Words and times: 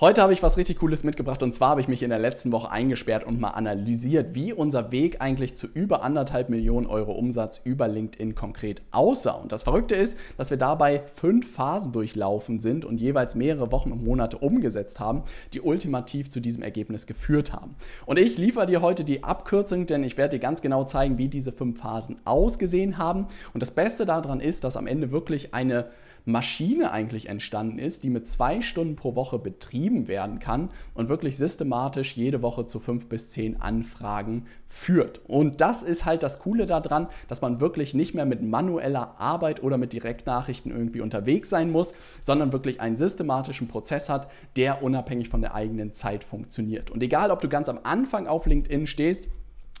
Heute 0.00 0.22
habe 0.22 0.32
ich 0.32 0.42
was 0.42 0.56
richtig 0.56 0.78
Cooles 0.78 1.04
mitgebracht 1.04 1.42
und 1.42 1.52
zwar 1.52 1.68
habe 1.68 1.82
ich 1.82 1.86
mich 1.86 2.02
in 2.02 2.08
der 2.08 2.18
letzten 2.18 2.52
Woche 2.52 2.70
eingesperrt 2.70 3.22
und 3.22 3.38
mal 3.38 3.50
analysiert, 3.50 4.34
wie 4.34 4.54
unser 4.54 4.90
Weg 4.92 5.20
eigentlich 5.20 5.54
zu 5.56 5.66
über 5.66 6.02
anderthalb 6.02 6.48
Millionen 6.48 6.86
Euro 6.86 7.12
Umsatz 7.12 7.60
über 7.64 7.86
LinkedIn 7.86 8.34
konkret 8.34 8.80
aussah. 8.92 9.32
Und 9.32 9.52
das 9.52 9.62
Verrückte 9.62 9.96
ist, 9.96 10.16
dass 10.38 10.48
wir 10.48 10.56
dabei 10.56 11.02
fünf 11.16 11.52
Phasen 11.52 11.92
durchlaufen 11.92 12.60
sind 12.60 12.86
und 12.86 12.98
jeweils 12.98 13.34
mehrere 13.34 13.72
Wochen 13.72 13.92
und 13.92 14.02
Monate 14.02 14.38
umgesetzt 14.38 15.00
haben, 15.00 15.22
die 15.52 15.60
ultimativ 15.60 16.30
zu 16.30 16.40
diesem 16.40 16.62
Ergebnis 16.62 17.06
geführt 17.06 17.52
haben. 17.52 17.76
Und 18.06 18.18
ich 18.18 18.38
liefere 18.38 18.64
dir 18.64 18.80
heute 18.80 19.04
die 19.04 19.22
Abkürzung, 19.22 19.84
denn 19.84 20.02
ich 20.02 20.16
werde 20.16 20.38
dir 20.38 20.40
ganz 20.40 20.62
genau 20.62 20.84
zeigen, 20.84 21.18
wie 21.18 21.28
diese 21.28 21.52
fünf 21.52 21.78
Phasen 21.78 22.16
ausgesehen 22.24 22.96
haben. 22.96 23.26
Und 23.52 23.62
das 23.62 23.72
Beste 23.72 24.06
daran 24.06 24.40
ist, 24.40 24.64
dass 24.64 24.78
am 24.78 24.86
Ende 24.86 25.10
wirklich 25.10 25.52
eine 25.52 25.90
Maschine 26.24 26.90
eigentlich 26.90 27.28
entstanden 27.28 27.78
ist, 27.78 28.02
die 28.02 28.10
mit 28.10 28.28
zwei 28.28 28.62
Stunden 28.62 28.96
pro 28.96 29.14
Woche 29.14 29.38
betrieben 29.38 30.08
werden 30.08 30.38
kann 30.38 30.70
und 30.94 31.08
wirklich 31.08 31.36
systematisch 31.36 32.16
jede 32.16 32.42
Woche 32.42 32.66
zu 32.66 32.78
fünf 32.78 33.08
bis 33.08 33.30
zehn 33.30 33.60
Anfragen 33.60 34.46
führt. 34.66 35.20
Und 35.26 35.60
das 35.60 35.82
ist 35.82 36.04
halt 36.04 36.22
das 36.22 36.38
Coole 36.38 36.66
daran, 36.66 37.08
dass 37.28 37.40
man 37.40 37.60
wirklich 37.60 37.94
nicht 37.94 38.14
mehr 38.14 38.26
mit 38.26 38.42
manueller 38.42 39.20
Arbeit 39.20 39.62
oder 39.62 39.78
mit 39.78 39.92
Direktnachrichten 39.92 40.70
irgendwie 40.70 41.00
unterwegs 41.00 41.50
sein 41.50 41.70
muss, 41.70 41.92
sondern 42.20 42.52
wirklich 42.52 42.80
einen 42.80 42.96
systematischen 42.96 43.68
Prozess 43.68 44.08
hat, 44.08 44.30
der 44.56 44.82
unabhängig 44.82 45.28
von 45.28 45.40
der 45.40 45.54
eigenen 45.54 45.92
Zeit 45.92 46.24
funktioniert. 46.24 46.90
Und 46.90 47.02
egal, 47.02 47.30
ob 47.30 47.40
du 47.40 47.48
ganz 47.48 47.68
am 47.68 47.80
Anfang 47.82 48.26
auf 48.26 48.46
LinkedIn 48.46 48.86
stehst, 48.86 49.28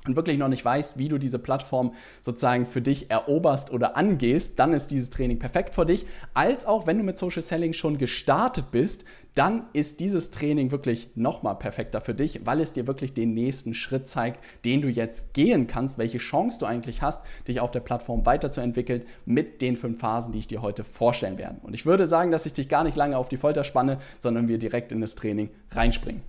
und 0.06 0.16
wirklich 0.16 0.38
noch 0.38 0.48
nicht 0.48 0.64
weißt, 0.64 0.96
wie 0.96 1.08
du 1.08 1.18
diese 1.18 1.38
Plattform 1.38 1.92
sozusagen 2.22 2.64
für 2.64 2.80
dich 2.80 3.10
eroberst 3.10 3.70
oder 3.70 3.98
angehst, 3.98 4.58
dann 4.58 4.72
ist 4.72 4.90
dieses 4.90 5.10
Training 5.10 5.38
perfekt 5.38 5.74
für 5.74 5.84
dich. 5.84 6.06
Als 6.32 6.64
auch 6.64 6.86
wenn 6.86 6.96
du 6.96 7.04
mit 7.04 7.18
Social 7.18 7.42
Selling 7.42 7.74
schon 7.74 7.98
gestartet 7.98 8.70
bist, 8.70 9.04
dann 9.34 9.64
ist 9.74 10.00
dieses 10.00 10.30
Training 10.30 10.70
wirklich 10.70 11.10
nochmal 11.14 11.54
perfekter 11.54 12.00
für 12.00 12.14
dich, 12.14 12.40
weil 12.44 12.60
es 12.60 12.72
dir 12.72 12.86
wirklich 12.86 13.12
den 13.12 13.34
nächsten 13.34 13.74
Schritt 13.74 14.08
zeigt, 14.08 14.42
den 14.64 14.80
du 14.80 14.88
jetzt 14.88 15.34
gehen 15.34 15.66
kannst, 15.66 15.98
welche 15.98 16.18
Chance 16.18 16.58
du 16.58 16.66
eigentlich 16.66 17.02
hast, 17.02 17.22
dich 17.46 17.60
auf 17.60 17.70
der 17.70 17.80
Plattform 17.80 18.26
weiterzuentwickeln 18.26 19.02
mit 19.26 19.60
den 19.62 19.76
fünf 19.76 20.00
Phasen, 20.00 20.32
die 20.32 20.40
ich 20.40 20.48
dir 20.48 20.62
heute 20.62 20.82
vorstellen 20.82 21.38
werde. 21.38 21.56
Und 21.62 21.74
ich 21.74 21.86
würde 21.86 22.08
sagen, 22.08 22.32
dass 22.32 22.46
ich 22.46 22.54
dich 22.54 22.68
gar 22.68 22.84
nicht 22.84 22.96
lange 22.96 23.16
auf 23.16 23.28
die 23.28 23.36
Folter 23.36 23.64
spanne, 23.64 23.98
sondern 24.18 24.48
wir 24.48 24.58
direkt 24.58 24.92
in 24.92 25.00
das 25.00 25.14
Training 25.14 25.50
reinspringen. 25.70 26.22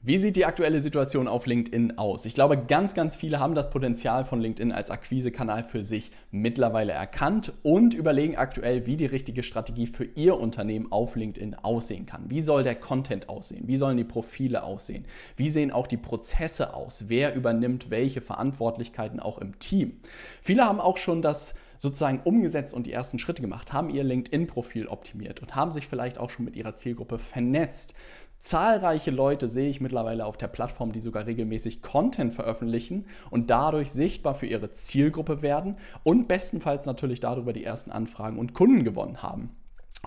Wie 0.00 0.16
sieht 0.16 0.36
die 0.36 0.46
aktuelle 0.46 0.80
Situation 0.80 1.26
auf 1.26 1.46
LinkedIn 1.46 1.98
aus? 1.98 2.24
Ich 2.24 2.32
glaube, 2.32 2.56
ganz, 2.56 2.94
ganz 2.94 3.16
viele 3.16 3.40
haben 3.40 3.56
das 3.56 3.68
Potenzial 3.68 4.24
von 4.24 4.40
LinkedIn 4.40 4.70
als 4.70 4.92
Akquisekanal 4.92 5.64
für 5.64 5.82
sich 5.82 6.12
mittlerweile 6.30 6.92
erkannt 6.92 7.52
und 7.64 7.94
überlegen 7.94 8.36
aktuell, 8.36 8.86
wie 8.86 8.96
die 8.96 9.06
richtige 9.06 9.42
Strategie 9.42 9.88
für 9.88 10.04
ihr 10.04 10.38
Unternehmen 10.38 10.92
auf 10.92 11.16
LinkedIn 11.16 11.56
aussehen 11.56 12.06
kann. 12.06 12.30
Wie 12.30 12.42
soll 12.42 12.62
der 12.62 12.76
Content 12.76 13.28
aussehen? 13.28 13.66
Wie 13.66 13.74
sollen 13.74 13.96
die 13.96 14.04
Profile 14.04 14.62
aussehen? 14.62 15.04
Wie 15.34 15.50
sehen 15.50 15.72
auch 15.72 15.88
die 15.88 15.96
Prozesse 15.96 16.74
aus? 16.74 17.06
Wer 17.08 17.34
übernimmt 17.34 17.90
welche 17.90 18.20
Verantwortlichkeiten 18.20 19.18
auch 19.18 19.38
im 19.38 19.58
Team? 19.58 19.98
Viele 20.42 20.64
haben 20.64 20.78
auch 20.78 20.96
schon 20.96 21.22
das 21.22 21.54
sozusagen 21.78 22.20
umgesetzt 22.24 22.74
und 22.74 22.86
die 22.86 22.92
ersten 22.92 23.18
Schritte 23.18 23.40
gemacht, 23.40 23.72
haben 23.72 23.88
ihr 23.88 24.04
LinkedIn-Profil 24.04 24.88
optimiert 24.88 25.40
und 25.40 25.54
haben 25.54 25.70
sich 25.70 25.86
vielleicht 25.86 26.18
auch 26.18 26.30
schon 26.30 26.44
mit 26.44 26.56
ihrer 26.56 26.74
Zielgruppe 26.74 27.18
vernetzt. 27.18 27.94
Zahlreiche 28.38 29.10
Leute 29.10 29.48
sehe 29.48 29.68
ich 29.68 29.80
mittlerweile 29.80 30.24
auf 30.24 30.36
der 30.36 30.46
Plattform, 30.46 30.92
die 30.92 31.00
sogar 31.00 31.26
regelmäßig 31.26 31.82
Content 31.82 32.32
veröffentlichen 32.32 33.06
und 33.30 33.50
dadurch 33.50 33.90
sichtbar 33.90 34.34
für 34.34 34.46
ihre 34.46 34.70
Zielgruppe 34.70 35.42
werden 35.42 35.76
und 36.04 36.28
bestenfalls 36.28 36.86
natürlich 36.86 37.20
darüber 37.20 37.52
die 37.52 37.64
ersten 37.64 37.90
Anfragen 37.90 38.38
und 38.38 38.54
Kunden 38.54 38.84
gewonnen 38.84 39.22
haben. 39.22 39.50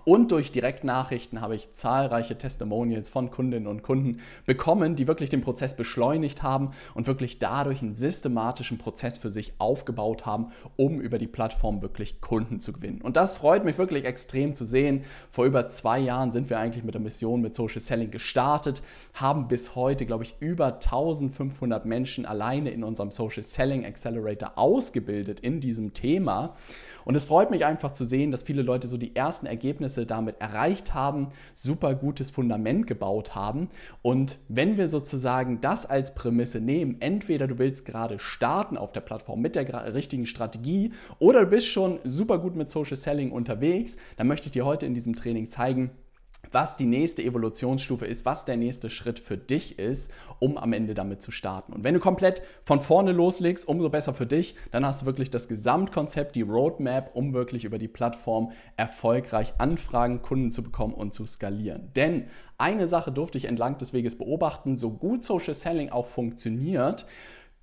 Und 0.03 0.31
durch 0.31 0.51
Direktnachrichten 0.51 1.41
habe 1.41 1.55
ich 1.55 1.73
zahlreiche 1.73 2.37
Testimonials 2.37 3.09
von 3.09 3.29
Kundinnen 3.29 3.67
und 3.67 3.83
Kunden 3.83 4.19
bekommen, 4.45 4.95
die 4.95 5.07
wirklich 5.07 5.29
den 5.29 5.41
Prozess 5.41 5.75
beschleunigt 5.75 6.41
haben 6.41 6.71
und 6.95 7.05
wirklich 7.05 7.37
dadurch 7.37 7.81
einen 7.81 7.93
systematischen 7.93 8.79
Prozess 8.79 9.19
für 9.19 9.29
sich 9.29 9.53
aufgebaut 9.59 10.25
haben, 10.25 10.47
um 10.75 10.99
über 10.99 11.19
die 11.19 11.27
Plattform 11.27 11.83
wirklich 11.83 12.19
Kunden 12.19 12.59
zu 12.59 12.73
gewinnen. 12.73 13.01
Und 13.01 13.15
das 13.15 13.33
freut 13.33 13.63
mich 13.63 13.77
wirklich 13.77 14.05
extrem 14.05 14.55
zu 14.55 14.65
sehen. 14.65 15.03
Vor 15.29 15.45
über 15.45 15.69
zwei 15.69 15.99
Jahren 15.99 16.31
sind 16.31 16.49
wir 16.49 16.57
eigentlich 16.57 16.83
mit 16.83 16.95
der 16.95 17.01
Mission 17.01 17.41
mit 17.41 17.53
Social 17.53 17.79
Selling 17.79 18.09
gestartet, 18.09 18.81
haben 19.13 19.47
bis 19.47 19.75
heute, 19.75 20.07
glaube 20.07 20.23
ich, 20.23 20.35
über 20.39 20.73
1500 20.75 21.85
Menschen 21.85 22.25
alleine 22.25 22.71
in 22.71 22.83
unserem 22.83 23.11
Social 23.11 23.43
Selling 23.43 23.85
Accelerator 23.85 24.53
ausgebildet 24.55 25.41
in 25.41 25.59
diesem 25.59 25.93
Thema. 25.93 26.55
Und 27.03 27.15
es 27.15 27.25
freut 27.25 27.49
mich 27.49 27.65
einfach 27.65 27.91
zu 27.91 28.05
sehen, 28.05 28.31
dass 28.31 28.43
viele 28.43 28.61
Leute 28.61 28.87
so 28.87 28.95
die 28.95 29.15
ersten 29.15 29.47
Ergebnisse 29.47 29.80
damit 29.81 30.39
erreicht 30.39 30.93
haben, 30.93 31.29
super 31.53 31.95
gutes 31.95 32.31
Fundament 32.31 32.87
gebaut 32.87 33.35
haben. 33.35 33.69
Und 34.01 34.37
wenn 34.47 34.77
wir 34.77 34.87
sozusagen 34.87 35.61
das 35.61 35.85
als 35.85 36.15
Prämisse 36.15 36.59
nehmen, 36.59 36.97
entweder 36.99 37.47
du 37.47 37.57
willst 37.57 37.85
gerade 37.85 38.19
starten 38.19 38.77
auf 38.77 38.91
der 38.91 39.01
Plattform 39.01 39.41
mit 39.41 39.55
der 39.55 39.93
richtigen 39.93 40.25
Strategie 40.25 40.93
oder 41.19 41.41
du 41.41 41.47
bist 41.47 41.67
schon 41.67 41.99
super 42.03 42.39
gut 42.39 42.55
mit 42.55 42.69
Social 42.69 42.95
Selling 42.95 43.31
unterwegs, 43.31 43.97
dann 44.17 44.27
möchte 44.27 44.47
ich 44.47 44.51
dir 44.51 44.65
heute 44.65 44.85
in 44.85 44.93
diesem 44.93 45.15
Training 45.15 45.49
zeigen, 45.49 45.91
was 46.51 46.77
die 46.77 46.85
nächste 46.85 47.23
Evolutionsstufe 47.23 48.05
ist, 48.05 48.25
was 48.25 48.45
der 48.45 48.57
nächste 48.57 48.89
Schritt 48.89 49.19
für 49.19 49.37
dich 49.37 49.79
ist, 49.79 50.11
um 50.39 50.57
am 50.57 50.73
Ende 50.73 50.93
damit 50.93 51.21
zu 51.21 51.31
starten. 51.31 51.73
Und 51.73 51.83
wenn 51.83 51.93
du 51.93 51.99
komplett 51.99 52.41
von 52.63 52.81
vorne 52.81 53.11
loslegst, 53.11 53.67
umso 53.67 53.89
besser 53.89 54.13
für 54.13 54.25
dich, 54.25 54.55
dann 54.71 54.85
hast 54.85 55.03
du 55.03 55.05
wirklich 55.05 55.29
das 55.29 55.47
Gesamtkonzept, 55.47 56.35
die 56.35 56.41
Roadmap, 56.41 57.15
um 57.15 57.33
wirklich 57.33 57.63
über 57.63 57.77
die 57.77 57.87
Plattform 57.87 58.51
erfolgreich 58.77 59.53
Anfragen, 59.57 60.21
Kunden 60.21 60.51
zu 60.51 60.63
bekommen 60.63 60.93
und 60.93 61.13
zu 61.13 61.25
skalieren. 61.25 61.91
Denn 61.95 62.25
eine 62.57 62.87
Sache 62.87 63.11
durfte 63.11 63.37
ich 63.37 63.45
entlang 63.45 63.77
des 63.77 63.93
Weges 63.93 64.17
beobachten, 64.17 64.77
so 64.77 64.91
gut 64.91 65.23
Social 65.23 65.53
Selling 65.53 65.89
auch 65.89 66.07
funktioniert, 66.07 67.05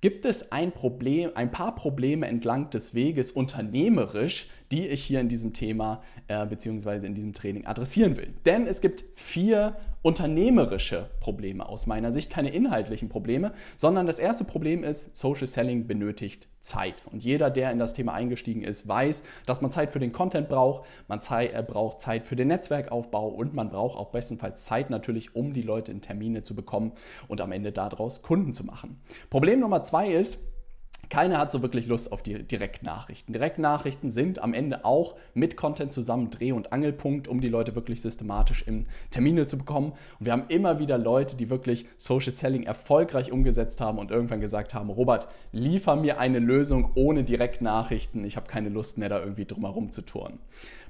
gibt 0.01 0.25
es 0.25 0.51
ein 0.51 0.71
Problem, 0.71 1.31
ein 1.35 1.51
paar 1.51 1.75
Probleme 1.75 2.27
entlang 2.27 2.69
des 2.69 2.93
Weges 2.93 3.31
unternehmerisch, 3.31 4.49
die 4.71 4.87
ich 4.87 5.03
hier 5.03 5.19
in 5.19 5.29
diesem 5.29 5.53
Thema 5.53 6.01
äh, 6.27 6.45
bzw. 6.45 7.05
in 7.05 7.15
diesem 7.15 7.33
Training 7.33 7.65
adressieren 7.65 8.17
will. 8.17 8.33
Denn 8.45 8.67
es 8.67 8.81
gibt 8.81 9.03
vier 9.15 9.75
unternehmerische 10.01 11.09
Probleme 11.19 11.67
aus 11.67 11.87
meiner 11.87 12.11
Sicht, 12.11 12.29
keine 12.29 12.49
inhaltlichen 12.49 13.09
Probleme, 13.09 13.51
sondern 13.75 14.07
das 14.07 14.19
erste 14.19 14.43
Problem 14.43 14.83
ist, 14.83 15.15
Social 15.15 15.47
Selling 15.47 15.87
benötigt 15.87 16.47
Zeit. 16.61 16.95
Und 17.11 17.23
jeder, 17.23 17.49
der 17.49 17.71
in 17.71 17.79
das 17.79 17.93
Thema 17.93 18.13
eingestiegen 18.13 18.61
ist, 18.61 18.87
weiß, 18.87 19.23
dass 19.45 19.61
man 19.61 19.71
Zeit 19.71 19.91
für 19.91 19.99
den 19.99 20.11
Content 20.11 20.47
braucht, 20.49 20.85
man 21.07 21.21
Zeit, 21.21 21.53
äh, 21.53 21.63
braucht 21.63 21.99
Zeit 21.99 22.25
für 22.25 22.35
den 22.35 22.49
Netzwerkaufbau 22.49 23.27
und 23.27 23.53
man 23.53 23.69
braucht 23.69 23.97
auch 23.97 24.11
bestenfalls 24.11 24.65
Zeit 24.65 24.89
natürlich, 24.89 25.35
um 25.35 25.53
die 25.53 25.61
Leute 25.61 25.91
in 25.91 26.01
Termine 26.01 26.43
zu 26.43 26.55
bekommen 26.55 26.93
und 27.27 27.41
am 27.41 27.51
Ende 27.51 27.71
daraus 27.71 28.21
Kunden 28.21 28.53
zu 28.53 28.65
machen. 28.65 28.99
Problem 29.29 29.59
Nummer 29.59 29.83
zwei 29.83 30.11
ist, 30.11 30.39
keiner 31.09 31.39
hat 31.39 31.51
so 31.51 31.61
wirklich 31.61 31.87
Lust 31.87 32.11
auf 32.11 32.21
die 32.21 32.43
Direktnachrichten. 32.43 33.33
Direktnachrichten 33.33 34.11
sind 34.11 34.41
am 34.43 34.53
Ende 34.53 34.85
auch 34.85 35.15
mit 35.33 35.57
Content 35.57 35.91
zusammen 35.91 36.29
Dreh- 36.29 36.51
und 36.51 36.71
Angelpunkt, 36.71 37.27
um 37.27 37.41
die 37.41 37.49
Leute 37.49 37.73
wirklich 37.73 38.01
systematisch 38.01 38.61
in 38.61 38.85
Termine 39.09 39.47
zu 39.47 39.57
bekommen. 39.57 39.93
Und 40.19 40.25
wir 40.25 40.33
haben 40.33 40.45
immer 40.49 40.77
wieder 40.77 40.97
Leute, 40.97 41.35
die 41.35 41.49
wirklich 41.49 41.85
Social 41.97 42.31
Selling 42.31 42.63
erfolgreich 42.63 43.31
umgesetzt 43.31 43.81
haben 43.81 43.97
und 43.97 44.11
irgendwann 44.11 44.41
gesagt 44.41 44.73
haben, 44.73 44.89
Robert, 44.89 45.27
liefer 45.51 45.95
mir 45.95 46.19
eine 46.19 46.39
Lösung 46.39 46.91
ohne 46.93 47.23
Direktnachrichten. 47.23 48.23
Ich 48.23 48.35
habe 48.35 48.47
keine 48.47 48.69
Lust 48.69 48.97
mehr, 48.97 49.09
da 49.09 49.19
irgendwie 49.19 49.45
drumherum 49.45 49.91
zu 49.91 50.03
turnen. 50.03 50.39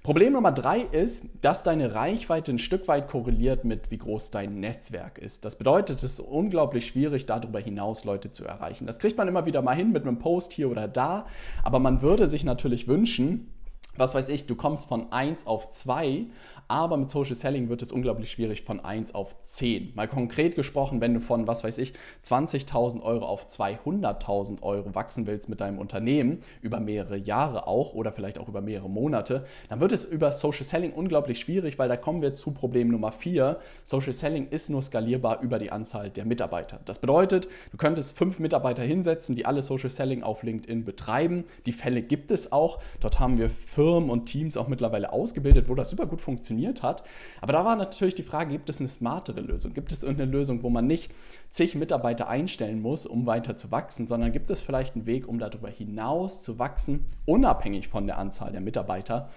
Problem 0.03 0.33
Nummer 0.33 0.53
drei 0.53 0.79
ist, 0.79 1.25
dass 1.41 1.63
deine 1.63 1.93
Reichweite 1.93 2.51
ein 2.51 2.59
Stück 2.59 2.87
weit 2.87 3.09
korreliert 3.09 3.65
mit, 3.65 3.91
wie 3.91 3.97
groß 3.97 4.31
dein 4.31 4.59
Netzwerk 4.59 5.17
ist. 5.17 5.43
Das 5.43 5.57
bedeutet, 5.57 5.97
es 5.97 6.13
ist 6.13 6.19
unglaublich 6.21 6.87
schwierig, 6.87 7.25
darüber 7.25 7.59
hinaus 7.59 8.05
Leute 8.05 8.31
zu 8.31 8.45
erreichen. 8.45 8.87
Das 8.87 8.99
kriegt 8.99 9.17
man 9.17 9.27
immer 9.27 9.45
wieder 9.45 9.61
mal 9.61 9.75
hin 9.75 9.91
mit 9.91 10.03
einem 10.03 10.17
Post 10.17 10.53
hier 10.53 10.71
oder 10.71 10.87
da, 10.87 11.25
aber 11.63 11.79
man 11.79 12.01
würde 12.01 12.29
sich 12.29 12.45
natürlich 12.45 12.87
wünschen, 12.87 13.51
was 13.95 14.15
weiß 14.15 14.29
ich, 14.29 14.45
du 14.45 14.55
kommst 14.55 14.87
von 14.87 15.11
1 15.11 15.45
auf 15.45 15.69
2, 15.69 16.27
aber 16.69 16.97
mit 16.97 17.09
Social 17.09 17.33
Selling 17.33 17.67
wird 17.67 17.81
es 17.81 17.91
unglaublich 17.91 18.29
schwierig 18.29 18.63
von 18.63 18.79
1 18.79 19.15
auf 19.15 19.41
10. 19.41 19.93
Mal 19.95 20.07
konkret 20.07 20.55
gesprochen, 20.55 21.01
wenn 21.01 21.15
du 21.15 21.19
von, 21.19 21.47
was 21.47 21.63
weiß 21.63 21.79
ich, 21.79 21.93
20.000 22.23 23.01
Euro 23.01 23.25
auf 23.25 23.47
200.000 23.47 24.61
Euro 24.61 24.93
wachsen 24.93 25.25
willst 25.25 25.49
mit 25.49 25.61
deinem 25.61 25.79
Unternehmen, 25.79 26.41
über 26.61 26.79
mehrere 26.79 27.17
Jahre 27.17 27.65
auch 27.65 27.95
oder 27.95 28.11
vielleicht 28.11 28.37
auch 28.37 28.47
über 28.47 28.61
mehrere 28.61 28.87
Monate, 28.87 29.45
dann 29.67 29.79
wird 29.79 29.91
es 29.91 30.05
über 30.05 30.31
Social 30.31 30.63
Selling 30.63 30.93
unglaublich 30.93 31.39
schwierig, 31.39 31.79
weil 31.79 31.89
da 31.89 31.97
kommen 31.97 32.21
wir 32.21 32.35
zu 32.35 32.51
Problem 32.51 32.89
Nummer 32.89 33.11
4. 33.11 33.59
Social 33.83 34.13
Selling 34.13 34.49
ist 34.49 34.69
nur 34.69 34.83
skalierbar 34.83 35.41
über 35.41 35.57
die 35.57 35.71
Anzahl 35.71 36.11
der 36.11 36.25
Mitarbeiter. 36.25 36.79
Das 36.85 36.99
bedeutet, 36.99 37.47
du 37.71 37.77
könntest 37.77 38.15
fünf 38.15 38.37
Mitarbeiter 38.37 38.83
hinsetzen, 38.83 39.35
die 39.35 39.47
alle 39.47 39.63
Social 39.63 39.89
Selling 39.89 40.21
auf 40.21 40.43
LinkedIn 40.43 40.85
betreiben. 40.85 41.45
Die 41.65 41.71
Fälle 41.71 42.03
gibt 42.03 42.29
es 42.29 42.51
auch. 42.51 42.79
Dort 42.99 43.19
haben 43.19 43.39
wir 43.39 43.49
Firmen 43.79 44.09
und 44.09 44.25
Teams 44.25 44.57
auch 44.57 44.67
mittlerweile 44.67 45.13
ausgebildet, 45.13 45.69
wo 45.69 45.73
das 45.73 45.89
super 45.89 46.05
gut 46.05 46.19
funktioniert 46.19 46.83
hat. 46.83 47.01
Aber 47.39 47.53
da 47.53 47.63
war 47.63 47.77
natürlich 47.77 48.13
die 48.13 48.23
Frage, 48.23 48.51
gibt 48.51 48.69
es 48.69 48.81
eine 48.81 48.89
smartere 48.89 49.39
Lösung? 49.39 49.73
Gibt 49.73 49.93
es 49.93 50.03
irgendeine 50.03 50.29
Lösung, 50.29 50.63
wo 50.63 50.69
man 50.69 50.85
nicht 50.85 51.09
zig 51.49 51.75
Mitarbeiter 51.75 52.27
einstellen 52.27 52.81
muss, 52.81 53.05
um 53.05 53.25
weiter 53.25 53.55
zu 53.55 53.71
wachsen, 53.71 54.05
sondern 54.05 54.33
gibt 54.33 54.49
es 54.49 54.59
vielleicht 54.61 54.95
einen 54.95 55.05
Weg, 55.05 55.29
um 55.29 55.39
darüber 55.39 55.69
hinaus 55.69 56.41
zu 56.41 56.59
wachsen, 56.59 57.05
unabhängig 57.25 57.87
von 57.87 58.05
der 58.05 58.17
Anzahl 58.17 58.51
der 58.51 58.59
Mitarbeiter? 58.59 59.29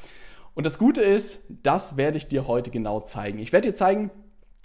Und 0.55 0.67
das 0.67 0.77
Gute 0.77 1.03
ist, 1.03 1.45
das 1.63 1.97
werde 1.97 2.19
ich 2.19 2.27
dir 2.27 2.49
heute 2.49 2.73
genau 2.73 2.99
zeigen. 2.99 3.39
Ich 3.39 3.53
werde 3.53 3.69
dir 3.69 3.75
zeigen, 3.77 4.11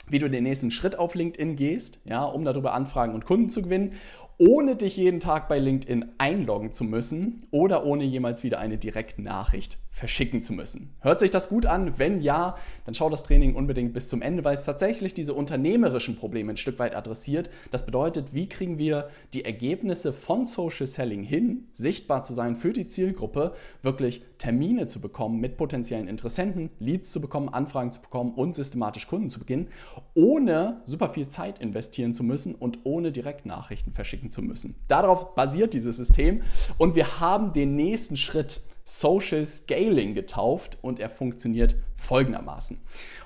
wie 0.09 0.18
du 0.18 0.27
den 0.27 0.44
nächsten 0.44 0.71
Schritt 0.71 0.97
auf 0.97 1.13
LinkedIn 1.13 1.56
gehst, 1.56 2.00
ja, 2.03 2.23
um 2.23 2.45
darüber 2.45 2.73
Anfragen 2.73 3.13
und 3.13 3.25
Kunden 3.25 3.51
zu 3.51 3.62
gewinnen 3.62 3.94
ohne 4.37 4.75
dich 4.75 4.97
jeden 4.97 5.19
Tag 5.19 5.47
bei 5.47 5.59
LinkedIn 5.59 6.13
einloggen 6.17 6.71
zu 6.71 6.83
müssen 6.83 7.47
oder 7.51 7.85
ohne 7.85 8.03
jemals 8.03 8.43
wieder 8.43 8.59
eine 8.59 8.77
Direktnachricht 8.77 9.79
verschicken 9.97 10.44
zu 10.44 10.53
müssen. 10.53 10.94
Hört 10.99 11.19
sich 11.19 11.31
das 11.31 11.49
gut 11.49 11.65
an? 11.65 11.97
Wenn 11.97 12.21
ja, 12.21 12.55
dann 12.85 12.94
schau 12.94 13.09
das 13.09 13.23
Training 13.23 13.55
unbedingt 13.55 13.94
bis 13.94 14.07
zum 14.07 14.21
Ende, 14.21 14.44
weil 14.44 14.53
es 14.53 14.63
tatsächlich 14.63 15.15
diese 15.15 15.33
unternehmerischen 15.33 16.17
Probleme 16.17 16.53
ein 16.53 16.57
Stück 16.57 16.77
weit 16.77 16.95
adressiert. 16.95 17.49
Das 17.71 17.83
bedeutet, 17.83 18.31
wie 18.31 18.47
kriegen 18.47 18.77
wir 18.77 19.09
die 19.33 19.44
Ergebnisse 19.44 20.13
von 20.13 20.45
Social 20.45 20.85
Selling 20.85 21.23
hin, 21.23 21.65
sichtbar 21.73 22.21
zu 22.21 22.35
sein 22.35 22.55
für 22.55 22.73
die 22.73 22.85
Zielgruppe, 22.85 23.53
wirklich 23.81 24.21
Termine 24.38 24.85
zu 24.85 25.01
bekommen 25.01 25.39
mit 25.39 25.57
potenziellen 25.57 26.07
Interessenten, 26.07 26.69
Leads 26.77 27.11
zu 27.11 27.19
bekommen, 27.19 27.49
Anfragen 27.49 27.91
zu 27.91 27.99
bekommen 27.99 28.33
und 28.35 28.55
systematisch 28.55 29.07
Kunden 29.07 29.29
zu 29.29 29.39
beginnen, 29.39 29.69
ohne 30.13 30.81
super 30.85 31.09
viel 31.09 31.27
Zeit 31.27 31.57
investieren 31.57 32.13
zu 32.13 32.23
müssen 32.23 32.53
und 32.53 32.81
ohne 32.83 33.11
Direktnachrichten 33.11 33.94
verschicken 33.94 34.29
zu 34.29 34.44
müssen. 34.44 34.75
Darauf 34.88 35.33
basiert 35.33 35.73
dieses 35.73 35.97
System 35.97 36.44
und 36.77 36.95
wir 36.95 37.19
haben 37.19 37.51
den 37.51 37.75
nächsten 37.75 38.15
Schritt 38.15 38.61
Social 38.87 39.45
Scaling 39.45 40.15
getauft 40.15 40.77
und 40.81 41.01
er 41.01 41.09
funktioniert 41.09 41.75
folgendermaßen. 41.97 42.79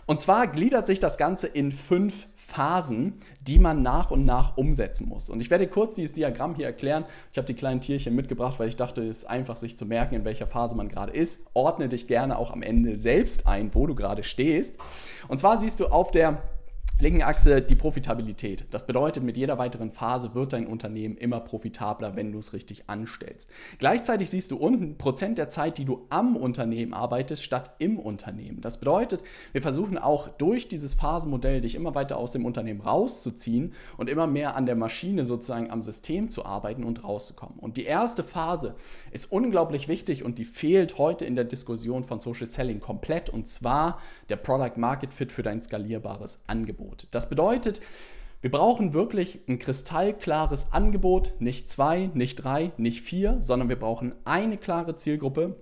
Und 0.07 0.19
zwar 0.19 0.47
gliedert 0.47 0.87
sich 0.87 0.99
das 0.99 1.19
Ganze 1.19 1.45
in 1.45 1.71
fünf 1.71 2.25
Phasen, 2.35 3.13
die 3.41 3.59
man 3.59 3.83
nach 3.83 4.09
und 4.09 4.25
nach 4.25 4.57
umsetzen 4.57 5.07
muss. 5.07 5.29
Und 5.29 5.39
ich 5.39 5.51
werde 5.51 5.67
kurz 5.67 5.93
dieses 5.93 6.15
Diagramm 6.15 6.55
hier 6.55 6.65
erklären. 6.65 7.05
Ich 7.31 7.37
habe 7.37 7.45
die 7.45 7.53
kleinen 7.53 7.79
Tierchen 7.79 8.15
mitgebracht, 8.15 8.59
weil 8.59 8.69
ich 8.69 8.75
dachte, 8.75 9.03
es 9.03 9.19
ist 9.19 9.25
einfach 9.25 9.55
sich 9.55 9.77
zu 9.77 9.85
merken, 9.85 10.15
in 10.15 10.25
welcher 10.25 10.47
Phase 10.47 10.75
man 10.75 10.89
gerade 10.89 11.13
ist. 11.13 11.41
Ordne 11.53 11.89
dich 11.89 12.07
gerne 12.07 12.39
auch 12.39 12.49
am 12.49 12.63
Ende 12.63 12.97
selbst 12.97 13.45
ein, 13.45 13.75
wo 13.75 13.85
du 13.85 13.93
gerade 13.93 14.23
stehst. 14.23 14.77
Und 15.27 15.39
zwar 15.39 15.59
siehst 15.59 15.79
du 15.79 15.87
auf 15.87 16.09
der 16.09 16.41
linken 16.99 17.23
Achse 17.23 17.61
die 17.61 17.75
Profitabilität. 17.75 18.65
Das 18.69 18.85
bedeutet, 18.85 19.23
mit 19.23 19.35
jeder 19.35 19.57
weiteren 19.57 19.91
Phase 19.91 20.35
wird 20.35 20.53
dein 20.53 20.67
Unternehmen 20.67 21.17
immer 21.17 21.39
profitabler, 21.39 22.15
wenn 22.15 22.31
du 22.31 22.37
es 22.37 22.53
richtig 22.53 22.83
anstellst. 22.87 23.49
Gleichzeitig 23.79 24.29
siehst 24.29 24.51
du 24.51 24.57
unten 24.57 24.97
Prozent 24.97 25.39
der 25.39 25.49
Zeit, 25.49 25.79
die 25.79 25.85
du 25.85 26.05
am 26.09 26.35
Unternehmen 26.35 26.93
arbeitest, 26.93 27.43
statt 27.43 27.71
im 27.79 27.97
Unternehmen. 27.97 28.61
Das 28.61 28.77
bedeutet, 28.77 29.23
wir 29.51 29.63
versuchen 29.63 29.97
auch 29.97 30.27
durch 30.27 30.67
dieses 30.67 30.93
Phasenmodell 30.93 31.61
dich 31.61 31.73
immer 31.73 31.95
weiter 31.95 32.17
aus 32.17 32.33
dem 32.33 32.45
Unternehmen 32.45 32.81
rauszuziehen 32.81 33.73
und 33.97 34.09
immer 34.09 34.27
mehr 34.27 34.55
an 34.55 34.67
der 34.67 34.75
Maschine 34.75 35.25
sozusagen 35.25 35.71
am 35.71 35.81
System 35.81 36.29
zu 36.29 36.45
arbeiten 36.45 36.83
und 36.83 37.03
rauszukommen. 37.03 37.57
Und 37.57 37.77
die 37.77 37.85
erste 37.85 38.23
Phase 38.23 38.75
ist 39.11 39.31
unglaublich 39.31 39.87
wichtig 39.87 40.23
und 40.23 40.37
die 40.37 40.45
fehlt 40.45 40.99
heute 40.99 41.25
in 41.25 41.35
der 41.35 41.45
Diskussion 41.45 42.03
von 42.03 42.19
Social 42.19 42.45
Selling 42.47 42.79
komplett 42.79 43.29
und 43.29 43.47
zwar 43.47 43.99
der 44.29 44.35
Product 44.35 44.77
Market 44.77 45.13
Fit 45.13 45.31
für 45.31 45.43
dein 45.43 45.61
skalierbares 45.61 46.43
Angebot. 46.47 46.80
Angebot. 46.81 47.07
Das 47.11 47.29
bedeutet, 47.29 47.81
wir 48.41 48.49
brauchen 48.49 48.93
wirklich 48.93 49.39
ein 49.47 49.59
kristallklares 49.59 50.71
Angebot, 50.71 51.33
nicht 51.39 51.69
zwei, 51.69 52.09
nicht 52.13 52.37
drei, 52.37 52.71
nicht 52.77 53.01
vier, 53.01 53.37
sondern 53.41 53.69
wir 53.69 53.77
brauchen 53.77 54.13
eine 54.25 54.57
klare 54.57 54.95
Zielgruppe. 54.95 55.55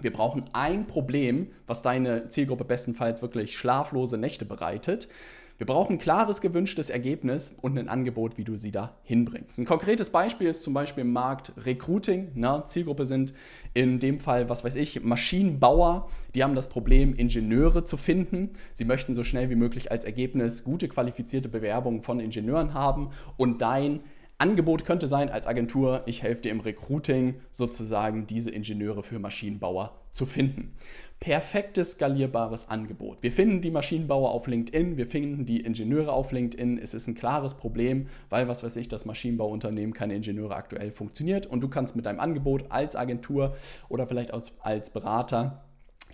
Wir 0.00 0.12
brauchen 0.12 0.48
ein 0.54 0.86
Problem, 0.86 1.50
was 1.66 1.82
deine 1.82 2.28
Zielgruppe 2.28 2.64
bestenfalls 2.64 3.22
wirklich 3.22 3.56
schlaflose 3.56 4.16
Nächte 4.16 4.44
bereitet. 4.44 5.08
Wir 5.56 5.66
brauchen 5.66 5.94
ein 5.94 5.98
klares 5.98 6.40
gewünschtes 6.40 6.90
Ergebnis 6.90 7.54
und 7.62 7.78
ein 7.78 7.88
Angebot, 7.88 8.36
wie 8.38 8.42
du 8.42 8.56
sie 8.56 8.72
da 8.72 8.92
hinbringst. 9.04 9.56
Ein 9.60 9.64
konkretes 9.64 10.10
Beispiel 10.10 10.48
ist 10.48 10.64
zum 10.64 10.74
Beispiel 10.74 11.02
im 11.02 11.12
Markt 11.12 11.52
Recruiting. 11.56 12.32
Na, 12.34 12.58
ne? 12.58 12.64
Zielgruppe 12.64 13.06
sind 13.06 13.32
in 13.72 14.00
dem 14.00 14.18
Fall, 14.18 14.48
was 14.48 14.64
weiß 14.64 14.74
ich, 14.74 15.04
Maschinenbauer. 15.04 16.08
Die 16.34 16.42
haben 16.42 16.56
das 16.56 16.68
Problem, 16.68 17.14
Ingenieure 17.14 17.84
zu 17.84 17.96
finden. 17.96 18.50
Sie 18.72 18.84
möchten 18.84 19.14
so 19.14 19.22
schnell 19.22 19.48
wie 19.48 19.54
möglich 19.54 19.92
als 19.92 20.04
Ergebnis 20.04 20.64
gute 20.64 20.88
qualifizierte 20.88 21.48
Bewerbungen 21.48 22.02
von 22.02 22.18
Ingenieuren 22.18 22.74
haben 22.74 23.10
und 23.36 23.62
dein 23.62 24.00
Angebot 24.36 24.84
könnte 24.84 25.06
sein 25.06 25.28
als 25.28 25.46
Agentur, 25.46 26.02
ich 26.06 26.22
helfe 26.22 26.42
dir 26.42 26.50
im 26.50 26.60
Recruiting 26.60 27.36
sozusagen 27.52 28.26
diese 28.26 28.50
Ingenieure 28.50 29.04
für 29.04 29.20
Maschinenbauer 29.20 29.92
zu 30.10 30.26
finden. 30.26 30.74
Perfektes 31.20 31.92
skalierbares 31.92 32.68
Angebot. 32.68 33.22
Wir 33.22 33.32
finden 33.32 33.60
die 33.60 33.70
Maschinenbauer 33.70 34.32
auf 34.32 34.46
LinkedIn, 34.46 34.96
wir 34.96 35.06
finden 35.06 35.46
die 35.46 35.60
Ingenieure 35.60 36.12
auf 36.12 36.32
LinkedIn. 36.32 36.78
Es 36.78 36.94
ist 36.94 37.06
ein 37.06 37.14
klares 37.14 37.54
Problem, 37.54 38.08
weil 38.28 38.48
was 38.48 38.64
weiß 38.64 38.76
ich, 38.76 38.88
das 38.88 39.04
Maschinenbauunternehmen 39.04 39.94
keine 39.94 40.16
Ingenieure 40.16 40.56
aktuell 40.56 40.90
funktioniert 40.90 41.46
und 41.46 41.60
du 41.60 41.68
kannst 41.68 41.94
mit 41.94 42.04
deinem 42.04 42.20
Angebot 42.20 42.70
als 42.70 42.96
Agentur 42.96 43.56
oder 43.88 44.06
vielleicht 44.06 44.34
als, 44.34 44.52
als 44.60 44.90
Berater 44.90 45.63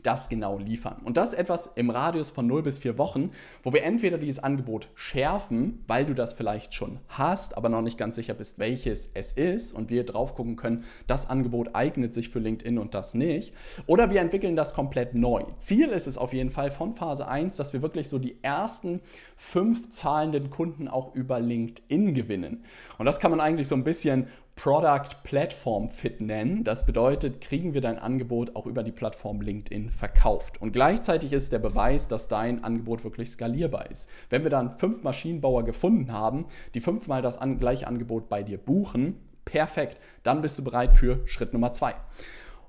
das 0.02 0.29
genau 0.29 0.58
liefern. 0.58 1.00
Und 1.05 1.17
das 1.17 1.32
etwas 1.32 1.67
im 1.75 1.91
Radius 1.91 2.31
von 2.31 2.47
0 2.47 2.62
bis 2.62 2.79
4 2.79 2.99
Wochen, 2.99 3.31
wo 3.62 3.73
wir 3.73 3.82
entweder 3.82 4.19
dieses 4.19 4.43
Angebot 4.43 4.88
schärfen, 4.94 5.85
weil 5.87 6.05
du 6.05 6.14
das 6.14 6.32
vielleicht 6.32 6.75
schon 6.75 6.99
hast, 7.08 7.56
aber 7.56 7.69
noch 7.69 7.82
nicht 7.82 7.99
ganz 7.99 8.17
sicher 8.17 8.35
bist, 8.35 8.58
welches 8.58 9.11
es 9.14 9.32
ist 9.32 9.73
und 9.73 9.91
wir 9.91 10.05
drauf 10.05 10.35
gucken 10.35 10.56
können, 10.56 10.85
das 11.06 11.29
Angebot 11.29 11.75
eignet 11.75 12.14
sich 12.14 12.29
für 12.29 12.38
LinkedIn 12.38 12.79
und 12.79 12.94
das 12.94 13.14
nicht, 13.14 13.52
oder 13.87 14.11
wir 14.11 14.20
entwickeln 14.20 14.56
das 14.56 14.75
komplett 14.75 15.14
neu. 15.14 15.44
Ziel 15.58 15.88
ist 15.88 16.06
es 16.06 16.19
auf 16.19 16.32
jeden 16.32 16.50
Fall 16.50 16.70
von 16.70 16.94
Phase 16.94 17.29
1, 17.29 17.56
dass 17.56 17.73
wir 17.73 17.82
wirklich 17.82 18.08
so 18.08 18.19
die 18.19 18.37
ersten 18.43 19.00
fünf 19.37 19.91
zahlenden 19.91 20.50
Kunden 20.50 20.88
auch 20.88 21.14
über 21.14 21.41
LinkedIn 21.41 22.14
gewinnen. 22.14 22.64
Und 22.99 23.06
das 23.06 23.20
kann 23.20 23.31
man 23.31 23.41
eigentlich 23.41 23.69
so 23.69 23.75
ein 23.75 23.85
bisschen 23.85 24.26
Product 24.62 25.22
Platform 25.22 25.88
Fit 25.88 26.20
nennen. 26.20 26.64
Das 26.64 26.84
bedeutet, 26.84 27.40
kriegen 27.40 27.72
wir 27.72 27.80
dein 27.80 27.98
Angebot 27.98 28.56
auch 28.56 28.66
über 28.66 28.82
die 28.82 28.92
Plattform 28.92 29.40
LinkedIn 29.40 29.88
verkauft. 29.88 30.60
Und 30.60 30.72
gleichzeitig 30.72 31.32
ist 31.32 31.50
der 31.54 31.60
Beweis, 31.60 32.08
dass 32.08 32.28
dein 32.28 32.62
Angebot 32.62 33.02
wirklich 33.02 33.30
skalierbar 33.30 33.90
ist. 33.90 34.10
Wenn 34.28 34.42
wir 34.42 34.50
dann 34.50 34.76
fünf 34.76 35.02
Maschinenbauer 35.02 35.64
gefunden 35.64 36.12
haben, 36.12 36.44
die 36.74 36.82
fünfmal 36.82 37.22
das 37.22 37.38
an, 37.38 37.58
gleiche 37.58 37.86
Angebot 37.86 38.28
bei 38.28 38.42
dir 38.42 38.58
buchen, 38.58 39.16
perfekt, 39.46 39.96
dann 40.24 40.42
bist 40.42 40.58
du 40.58 40.62
bereit 40.62 40.92
für 40.92 41.26
Schritt 41.26 41.54
Nummer 41.54 41.72
zwei. 41.72 41.94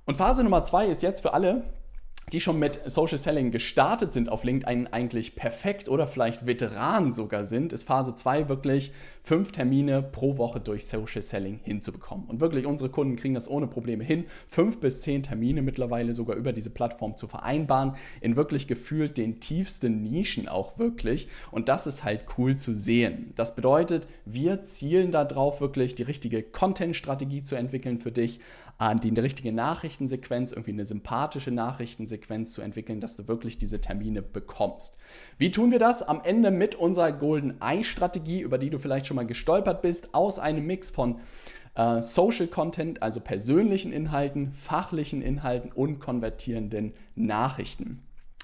Und 0.06 0.16
Phase 0.16 0.46
Nummer 0.46 0.64
zwei 0.64 0.86
ist 0.86 1.04
jetzt 1.04 1.20
für 1.20 1.34
alle, 1.34 1.64
die 2.32 2.40
schon 2.40 2.60
mit 2.60 2.80
Social 2.86 3.18
Selling 3.18 3.52
gestartet 3.52 4.14
sind 4.14 4.30
auf 4.30 4.44
LinkedIn 4.44 4.88
eigentlich 4.88 5.36
perfekt 5.36 5.90
oder 5.90 6.08
vielleicht 6.08 6.46
Veteranen 6.46 7.14
sogar 7.14 7.46
sind, 7.46 7.74
ist 7.74 7.84
Phase 7.84 8.16
2 8.16 8.48
wirklich 8.48 8.94
fünf 9.24 9.52
Termine 9.52 10.02
pro 10.02 10.38
Woche 10.38 10.60
durch 10.60 10.86
Social 10.86 11.22
Selling 11.22 11.60
hinzubekommen. 11.64 12.28
Und 12.28 12.40
wirklich, 12.40 12.66
unsere 12.66 12.90
Kunden 12.90 13.16
kriegen 13.16 13.36
das 13.36 13.50
ohne 13.50 13.68
Probleme 13.68 14.04
hin, 14.04 14.26
fünf 14.48 14.80
bis 14.80 15.02
zehn 15.02 15.24
Termine 15.24 15.62
mittlerweile 15.62 16.16
sogar 16.16 16.38
über 16.38 16.54
diese 16.54 16.70
Plattform 16.70 17.16
zu 17.16 17.28
vereinbaren, 17.28 17.96
in 18.22 18.36
wirklich 18.36 18.68
gefühlt 18.68 19.18
den 19.18 19.40
tiefsten 19.40 20.02
Nischen 20.02 20.48
auch 20.48 20.80
wirklich. 20.80 21.28
Und 21.52 21.70
das 21.70 21.86
ist 21.86 22.04
halt 22.04 22.26
cool 22.38 22.56
zu 22.56 22.74
sehen. 22.74 23.34
Das 23.36 23.56
bedeutet, 23.56 24.08
wir 24.26 24.64
zielen 24.64 25.12
darauf, 25.12 25.62
wirklich 25.62 25.96
die 25.96 26.04
richtige 26.04 26.42
Content-Strategie 26.42 27.44
zu 27.44 27.56
entwickeln 27.56 28.00
für 28.00 28.12
dich, 28.12 28.40
die 28.82 29.10
eine 29.10 29.22
richtige 29.22 29.52
Nachrichtensequenz, 29.52 30.52
irgendwie 30.52 30.72
eine 30.72 30.86
sympathische 30.86 31.52
Nachrichtensequenz 31.52 32.54
zu 32.54 32.62
entwickeln, 32.62 33.00
dass 33.00 33.16
du 33.16 33.28
wirklich 33.28 33.60
diese 33.60 33.80
Termine 33.80 34.24
bekommst. 34.24 34.98
Wie 35.38 35.52
tun 35.52 35.72
wir 35.72 35.78
das? 35.78 36.02
Am 36.02 36.22
Ende 36.24 36.50
mit 36.50 36.74
unserer 36.74 37.12
Golden 37.12 37.62
Eye 37.62 37.84
Strategie, 37.84 38.42
über 38.42 38.58
die 38.58 38.72
du 38.72 38.80
vielleicht 38.80 39.06
schon 39.06 39.16
mal 39.16 39.28
gestolpert 39.28 39.84
bist, 39.84 40.16
aus 40.16 40.40
einem 40.40 40.66
Mix 40.66 40.90
von 40.90 41.20
äh, 41.76 42.02
Social 42.02 42.48
Content, 42.48 43.04
also 43.04 43.20
persönlichen 43.20 43.94
Inhalten, 43.94 44.52
fachlichen 44.54 45.22
Inhalten 45.22 45.72
und 45.72 46.00
konvertierenden 46.00 46.94
Nachrichten. 47.16 48.02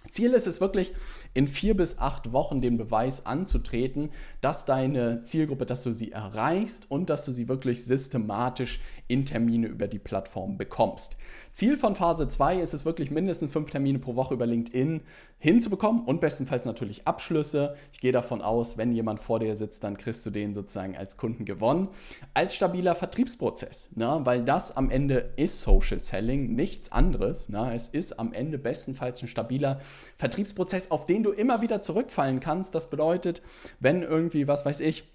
Ziel 0.09 0.33
ist 0.33 0.47
es 0.47 0.61
wirklich, 0.61 0.93
in 1.37 1.47
vier 1.47 1.77
bis 1.77 1.99
acht 1.99 2.31
Wochen 2.31 2.61
den 2.61 2.77
Beweis 2.77 3.27
anzutreten, 3.27 4.09
dass 4.41 4.65
deine 4.65 5.21
Zielgruppe, 5.21 5.67
dass 5.67 5.83
du 5.83 5.93
sie 5.93 6.11
erreichst 6.11 6.89
und 6.89 7.11
dass 7.11 7.25
du 7.25 7.31
sie 7.31 7.47
wirklich 7.47 7.85
systematisch 7.85 8.79
in 9.07 9.23
Termine 9.23 9.67
über 9.67 9.87
die 9.87 9.99
Plattform 9.99 10.57
bekommst. 10.57 11.15
Ziel 11.57 11.75
von 11.75 11.95
Phase 11.95 12.27
2 12.27 12.59
ist 12.59 12.75
es 12.75 12.85
wirklich 12.85 13.09
mindestens 13.09 13.51
fünf 13.51 13.71
Termine 13.71 13.97
pro 13.97 14.15
Woche 14.15 14.35
über 14.35 14.45
LinkedIn 14.45 15.01
hinzubekommen 15.39 16.03
und 16.03 16.21
bestenfalls 16.21 16.65
natürlich 16.65 17.07
Abschlüsse. 17.07 17.75
Ich 17.91 17.99
gehe 17.99 18.11
davon 18.11 18.43
aus, 18.43 18.77
wenn 18.77 18.91
jemand 18.91 19.19
vor 19.19 19.39
dir 19.39 19.55
sitzt, 19.55 19.83
dann 19.83 19.97
kriegst 19.97 20.23
du 20.23 20.29
den 20.29 20.53
sozusagen 20.53 20.95
als 20.95 21.17
Kunden 21.17 21.45
gewonnen. 21.45 21.89
Als 22.35 22.53
stabiler 22.53 22.93
Vertriebsprozess, 22.93 23.89
ne? 23.95 24.19
weil 24.23 24.43
das 24.43 24.77
am 24.77 24.91
Ende 24.91 25.33
ist 25.35 25.61
Social 25.61 25.99
Selling, 25.99 26.53
nichts 26.53 26.91
anderes. 26.91 27.49
Ne? 27.49 27.71
Es 27.73 27.87
ist 27.87 28.19
am 28.19 28.33
Ende 28.33 28.59
bestenfalls 28.59 29.23
ein 29.23 29.27
stabiler 29.27 29.81
Vertriebsprozess, 30.17 30.91
auf 30.91 31.07
den 31.07 31.23
du 31.23 31.26
immer 31.31 31.61
wieder 31.61 31.81
zurückfallen 31.81 32.39
kannst. 32.39 32.75
Das 32.75 32.89
bedeutet, 32.89 33.41
wenn 33.79 34.03
irgendwie, 34.03 34.47
was 34.47 34.65
weiß 34.65 34.79
ich, 34.81 35.05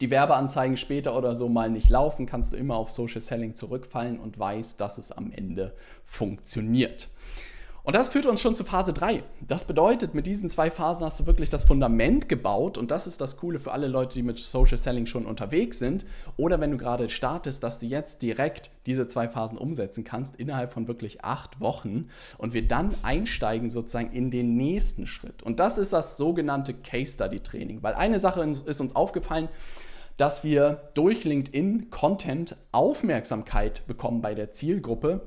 die 0.00 0.10
Werbeanzeigen 0.10 0.76
später 0.76 1.16
oder 1.16 1.34
so 1.34 1.48
mal 1.48 1.70
nicht 1.70 1.88
laufen, 1.88 2.26
kannst 2.26 2.52
du 2.52 2.56
immer 2.56 2.76
auf 2.76 2.90
Social 2.90 3.20
Selling 3.20 3.54
zurückfallen 3.54 4.18
und 4.18 4.38
weißt, 4.38 4.80
dass 4.80 4.98
es 4.98 5.12
am 5.12 5.30
Ende 5.30 5.74
funktioniert. 6.04 7.08
Und 7.84 7.96
das 7.96 8.10
führt 8.10 8.26
uns 8.26 8.40
schon 8.40 8.54
zu 8.54 8.62
Phase 8.62 8.92
3. 8.92 9.24
Das 9.40 9.64
bedeutet, 9.64 10.14
mit 10.14 10.28
diesen 10.28 10.48
zwei 10.48 10.70
Phasen 10.70 11.04
hast 11.04 11.18
du 11.18 11.26
wirklich 11.26 11.50
das 11.50 11.64
Fundament 11.64 12.28
gebaut 12.28 12.78
und 12.78 12.92
das 12.92 13.08
ist 13.08 13.20
das 13.20 13.36
Coole 13.36 13.58
für 13.58 13.72
alle 13.72 13.88
Leute, 13.88 14.14
die 14.14 14.22
mit 14.22 14.38
Social 14.38 14.76
Selling 14.76 15.04
schon 15.06 15.26
unterwegs 15.26 15.80
sind 15.80 16.06
oder 16.36 16.60
wenn 16.60 16.70
du 16.70 16.76
gerade 16.76 17.08
startest, 17.08 17.64
dass 17.64 17.80
du 17.80 17.86
jetzt 17.86 18.22
direkt 18.22 18.70
diese 18.86 19.08
zwei 19.08 19.28
Phasen 19.28 19.58
umsetzen 19.58 20.04
kannst 20.04 20.36
innerhalb 20.36 20.72
von 20.72 20.86
wirklich 20.86 21.24
acht 21.24 21.60
Wochen 21.60 22.08
und 22.38 22.54
wir 22.54 22.68
dann 22.68 22.94
einsteigen 23.02 23.68
sozusagen 23.68 24.12
in 24.12 24.30
den 24.30 24.56
nächsten 24.56 25.08
Schritt. 25.08 25.42
Und 25.42 25.58
das 25.58 25.76
ist 25.76 25.92
das 25.92 26.16
sogenannte 26.16 26.74
Case 26.74 27.14
Study 27.14 27.40
Training, 27.40 27.82
weil 27.82 27.94
eine 27.94 28.20
Sache 28.20 28.48
ist 28.64 28.80
uns 28.80 28.94
aufgefallen, 28.94 29.48
dass 30.18 30.44
wir 30.44 30.92
durch 30.94 31.24
LinkedIn 31.24 31.90
Content 31.90 32.54
Aufmerksamkeit 32.70 33.84
bekommen 33.88 34.22
bei 34.22 34.34
der 34.34 34.52
Zielgruppe 34.52 35.22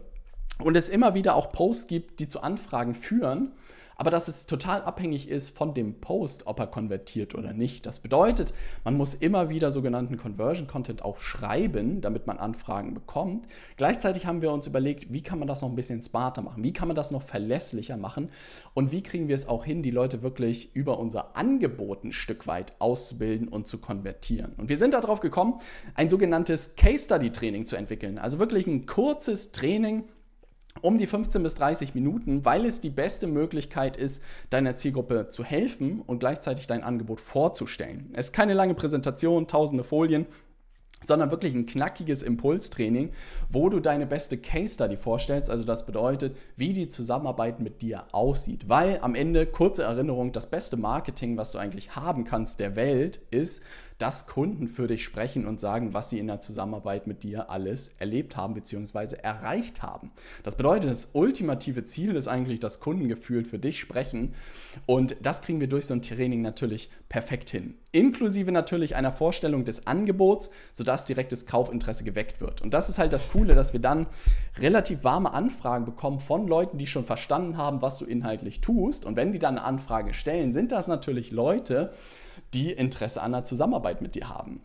und 0.63 0.75
es 0.75 0.89
immer 0.89 1.13
wieder 1.13 1.35
auch 1.35 1.49
Posts 1.49 1.87
gibt, 1.87 2.19
die 2.19 2.27
zu 2.27 2.41
Anfragen 2.41 2.95
führen, 2.95 3.51
aber 3.97 4.11
dass 4.11 4.27
es 4.27 4.45
total 4.45 4.81
abhängig 4.81 5.29
ist 5.29 5.55
von 5.55 5.73
dem 5.73 6.01
Post, 6.01 6.47
ob 6.47 6.59
er 6.59 6.67
konvertiert 6.67 7.35
oder 7.35 7.53
nicht. 7.53 7.85
Das 7.85 7.99
bedeutet, 7.99 8.53
man 8.83 8.97
muss 8.97 9.13
immer 9.13 9.49
wieder 9.49 9.71
sogenannten 9.71 10.17
Conversion 10.17 10.67
Content 10.67 11.03
auch 11.03 11.17
schreiben, 11.19 12.01
damit 12.01 12.27
man 12.27 12.37
Anfragen 12.37 12.93
bekommt. 12.93 13.47
Gleichzeitig 13.77 14.25
haben 14.25 14.41
wir 14.41 14.51
uns 14.51 14.67
überlegt, 14.67 15.11
wie 15.13 15.21
kann 15.21 15.39
man 15.39 15.47
das 15.47 15.61
noch 15.61 15.69
ein 15.69 15.75
bisschen 15.75 16.01
smarter 16.01 16.41
machen? 16.41 16.63
Wie 16.63 16.73
kann 16.73 16.87
man 16.87 16.95
das 16.95 17.11
noch 17.11 17.21
verlässlicher 17.21 17.97
machen? 17.97 18.29
Und 18.73 18.91
wie 18.91 19.01
kriegen 19.01 19.27
wir 19.27 19.35
es 19.35 19.47
auch 19.47 19.63
hin, 19.63 19.81
die 19.81 19.91
Leute 19.91 20.21
wirklich 20.21 20.75
über 20.75 20.99
unser 20.99 21.37
Angebot 21.37 22.03
ein 22.03 22.11
Stück 22.11 22.47
weit 22.47 22.73
auszubilden 22.79 23.47
und 23.47 23.67
zu 23.67 23.77
konvertieren? 23.77 24.53
Und 24.57 24.67
wir 24.69 24.77
sind 24.77 24.93
darauf 24.93 25.21
gekommen, 25.21 25.59
ein 25.93 26.09
sogenanntes 26.09 26.75
Case 26.75 27.05
Study 27.05 27.29
Training 27.29 27.65
zu 27.65 27.77
entwickeln. 27.77 28.17
Also 28.17 28.39
wirklich 28.39 28.67
ein 28.67 28.85
kurzes 28.85 29.53
Training, 29.53 30.03
um 30.81 30.97
die 30.97 31.07
15 31.07 31.41
bis 31.41 31.55
30 31.55 31.95
Minuten, 31.95 32.45
weil 32.45 32.65
es 32.65 32.81
die 32.81 32.89
beste 32.89 33.27
Möglichkeit 33.27 33.97
ist, 33.97 34.23
deiner 34.49 34.75
Zielgruppe 34.75 35.29
zu 35.29 35.43
helfen 35.43 36.01
und 36.01 36.19
gleichzeitig 36.19 36.67
dein 36.67 36.83
Angebot 36.83 37.21
vorzustellen. 37.21 38.11
Es 38.13 38.27
ist 38.27 38.33
keine 38.33 38.53
lange 38.53 38.73
Präsentation, 38.73 39.47
tausende 39.47 39.83
Folien, 39.83 40.27
sondern 41.03 41.31
wirklich 41.31 41.53
ein 41.53 41.65
knackiges 41.65 42.21
Impulstraining, 42.21 43.11
wo 43.49 43.69
du 43.69 43.79
deine 43.79 44.05
beste 44.05 44.37
Case 44.37 44.73
Study 44.73 44.97
vorstellst. 44.97 45.49
Also 45.49 45.63
das 45.63 45.85
bedeutet, 45.85 46.35
wie 46.55 46.73
die 46.73 46.89
Zusammenarbeit 46.89 47.59
mit 47.59 47.81
dir 47.81 48.05
aussieht. 48.11 48.67
Weil 48.67 48.99
am 49.01 49.15
Ende, 49.15 49.45
kurze 49.45 49.83
Erinnerung, 49.83 50.31
das 50.31 50.49
beste 50.49 50.77
Marketing, 50.77 51.37
was 51.37 51.51
du 51.51 51.57
eigentlich 51.57 51.95
haben 51.95 52.23
kannst 52.23 52.59
der 52.59 52.75
Welt, 52.75 53.19
ist, 53.31 53.63
dass 53.97 54.27
Kunden 54.27 54.67
für 54.67 54.87
dich 54.87 55.03
sprechen 55.03 55.45
und 55.45 55.59
sagen, 55.59 55.93
was 55.93 56.09
sie 56.09 56.19
in 56.19 56.27
der 56.27 56.39
Zusammenarbeit 56.39 57.07
mit 57.07 57.23
dir 57.23 57.49
alles 57.49 57.95
erlebt 57.99 58.35
haben 58.35 58.53
bzw. 58.53 59.15
erreicht 59.21 59.81
haben. 59.81 60.11
Das 60.43 60.57
bedeutet, 60.57 60.89
das 60.89 61.09
ultimative 61.13 61.85
Ziel 61.85 62.15
ist 62.15 62.27
eigentlich, 62.27 62.59
dass 62.59 62.79
Kunden 62.79 63.07
gefühlt 63.07 63.47
für 63.47 63.59
dich 63.59 63.79
sprechen 63.79 64.33
und 64.85 65.15
das 65.21 65.41
kriegen 65.41 65.61
wir 65.61 65.69
durch 65.69 65.85
so 65.85 65.93
ein 65.93 66.01
Training 66.01 66.41
natürlich 66.41 66.89
perfekt 67.09 67.49
hin. 67.49 67.75
Inklusive 67.91 68.51
natürlich 68.51 68.95
einer 68.97 69.13
Vorstellung 69.13 69.63
des 69.63 69.87
Angebots, 69.87 70.49
sodass 70.73 71.05
direktes 71.05 71.45
Kaufinteresse 71.45 72.03
geweckt 72.03 72.41
wird. 72.41 72.61
Und 72.61 72.73
das 72.73 72.89
ist 72.89 72.97
halt 72.97 73.13
das 73.13 73.29
Coole, 73.29 73.55
dass 73.55 73.71
wir 73.71 73.79
dann 73.79 74.07
relativ 74.57 75.05
warme 75.05 75.33
Anfragen 75.33 75.85
bekommen 75.85 76.19
von 76.19 76.47
Leuten, 76.47 76.77
die 76.77 76.87
schon 76.87 77.05
verstanden 77.05 77.55
haben, 77.55 77.81
was 77.81 77.97
du 77.97 78.05
inhaltlich 78.05 78.59
tust. 78.59 79.05
Und 79.05 79.15
wenn 79.15 79.31
die 79.31 79.39
dann 79.39 79.57
eine 79.57 79.65
Anfrage 79.65 80.13
stellen, 80.13 80.51
sind 80.51 80.73
das 80.73 80.87
natürlich 80.87 81.31
Leute, 81.31 81.93
die 82.55 82.71
Interesse 82.71 83.21
an 83.21 83.33
einer 83.33 83.43
Zusammenarbeit 83.43 84.01
mit 84.01 84.15
dir 84.15 84.29
haben. 84.29 84.63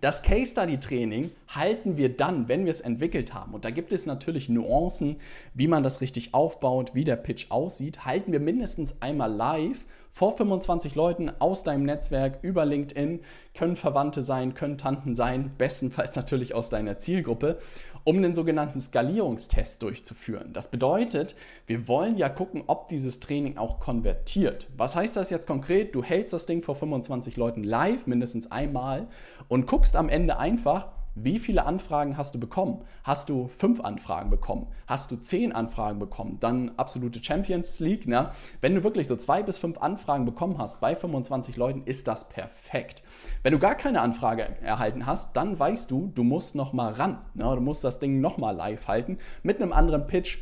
Das 0.00 0.22
Case 0.22 0.50
Study 0.50 0.78
Training 0.78 1.30
halten 1.48 1.96
wir 1.96 2.14
dann, 2.14 2.48
wenn 2.48 2.64
wir 2.66 2.70
es 2.70 2.82
entwickelt 2.82 3.32
haben. 3.32 3.54
Und 3.54 3.64
da 3.64 3.70
gibt 3.70 3.92
es 3.92 4.04
natürlich 4.04 4.50
Nuancen, 4.50 5.16
wie 5.54 5.68
man 5.68 5.82
das 5.82 6.02
richtig 6.02 6.34
aufbaut, 6.34 6.94
wie 6.94 7.04
der 7.04 7.16
Pitch 7.16 7.50
aussieht. 7.50 8.04
Halten 8.04 8.30
wir 8.30 8.40
mindestens 8.40 9.00
einmal 9.00 9.32
live 9.32 9.86
vor 10.16 10.34
25 10.34 10.94
Leuten 10.94 11.30
aus 11.40 11.62
deinem 11.62 11.82
Netzwerk 11.82 12.38
über 12.40 12.64
LinkedIn, 12.64 13.20
können 13.52 13.76
Verwandte 13.76 14.22
sein, 14.22 14.54
können 14.54 14.78
Tanten 14.78 15.14
sein, 15.14 15.52
bestenfalls 15.58 16.16
natürlich 16.16 16.54
aus 16.54 16.70
deiner 16.70 16.96
Zielgruppe, 16.96 17.58
um 18.02 18.22
den 18.22 18.32
sogenannten 18.32 18.80
Skalierungstest 18.80 19.82
durchzuführen. 19.82 20.54
Das 20.54 20.70
bedeutet, 20.70 21.34
wir 21.66 21.86
wollen 21.86 22.16
ja 22.16 22.30
gucken, 22.30 22.64
ob 22.66 22.88
dieses 22.88 23.20
Training 23.20 23.58
auch 23.58 23.78
konvertiert. 23.78 24.68
Was 24.74 24.96
heißt 24.96 25.16
das 25.16 25.28
jetzt 25.28 25.46
konkret? 25.46 25.94
Du 25.94 26.02
hältst 26.02 26.32
das 26.32 26.46
Ding 26.46 26.62
vor 26.62 26.76
25 26.76 27.36
Leuten 27.36 27.62
live, 27.62 28.06
mindestens 28.06 28.50
einmal, 28.50 29.08
und 29.48 29.66
guckst 29.66 29.96
am 29.96 30.08
Ende 30.08 30.38
einfach, 30.38 30.95
wie 31.16 31.38
viele 31.38 31.64
Anfragen 31.64 32.18
hast 32.18 32.34
du 32.34 32.38
bekommen? 32.38 32.84
Hast 33.02 33.30
du 33.30 33.48
fünf 33.48 33.80
Anfragen 33.80 34.28
bekommen? 34.28 34.66
Hast 34.86 35.10
du 35.10 35.16
zehn 35.16 35.52
Anfragen 35.52 35.98
bekommen? 35.98 36.36
Dann 36.40 36.72
absolute 36.76 37.24
Champions 37.24 37.80
League. 37.80 38.06
Ne? 38.06 38.30
Wenn 38.60 38.74
du 38.74 38.84
wirklich 38.84 39.08
so 39.08 39.16
zwei 39.16 39.42
bis 39.42 39.56
fünf 39.56 39.78
Anfragen 39.78 40.26
bekommen 40.26 40.58
hast 40.58 40.80
bei 40.80 40.94
25 40.94 41.56
Leuten, 41.56 41.82
ist 41.86 42.06
das 42.06 42.28
perfekt. 42.28 43.02
Wenn 43.42 43.52
du 43.52 43.58
gar 43.58 43.74
keine 43.74 44.02
Anfrage 44.02 44.60
erhalten 44.60 45.06
hast, 45.06 45.34
dann 45.36 45.58
weißt 45.58 45.90
du, 45.90 46.12
du 46.14 46.22
musst 46.22 46.54
noch 46.54 46.74
mal 46.74 46.92
ran. 46.92 47.18
Ne? 47.32 47.44
Du 47.44 47.62
musst 47.62 47.82
das 47.82 47.98
Ding 47.98 48.20
noch 48.20 48.36
mal 48.36 48.50
live 48.50 48.86
halten 48.86 49.16
mit 49.42 49.60
einem 49.60 49.72
anderen 49.72 50.04
Pitch 50.04 50.38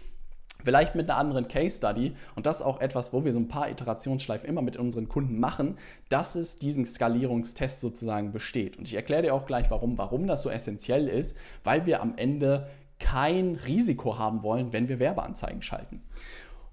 Vielleicht 0.64 0.94
mit 0.94 1.08
einer 1.08 1.18
anderen 1.18 1.46
Case 1.46 1.76
Study. 1.76 2.14
Und 2.34 2.46
das 2.46 2.56
ist 2.56 2.62
auch 2.62 2.80
etwas, 2.80 3.12
wo 3.12 3.24
wir 3.24 3.32
so 3.32 3.38
ein 3.38 3.48
paar 3.48 3.70
Iterationsschleifen 3.70 4.48
immer 4.48 4.62
mit 4.62 4.76
unseren 4.76 5.08
Kunden 5.08 5.38
machen, 5.38 5.76
dass 6.08 6.34
es 6.34 6.56
diesen 6.56 6.84
Skalierungstest 6.84 7.80
sozusagen 7.80 8.32
besteht. 8.32 8.78
Und 8.78 8.88
ich 8.88 8.94
erkläre 8.94 9.22
dir 9.22 9.34
auch 9.34 9.46
gleich, 9.46 9.70
warum, 9.70 9.98
warum 9.98 10.26
das 10.26 10.42
so 10.42 10.50
essentiell 10.50 11.06
ist, 11.06 11.36
weil 11.62 11.86
wir 11.86 12.02
am 12.02 12.14
Ende 12.16 12.68
kein 12.98 13.56
Risiko 13.56 14.18
haben 14.18 14.42
wollen, 14.42 14.72
wenn 14.72 14.88
wir 14.88 14.98
Werbeanzeigen 14.98 15.62
schalten. 15.62 16.02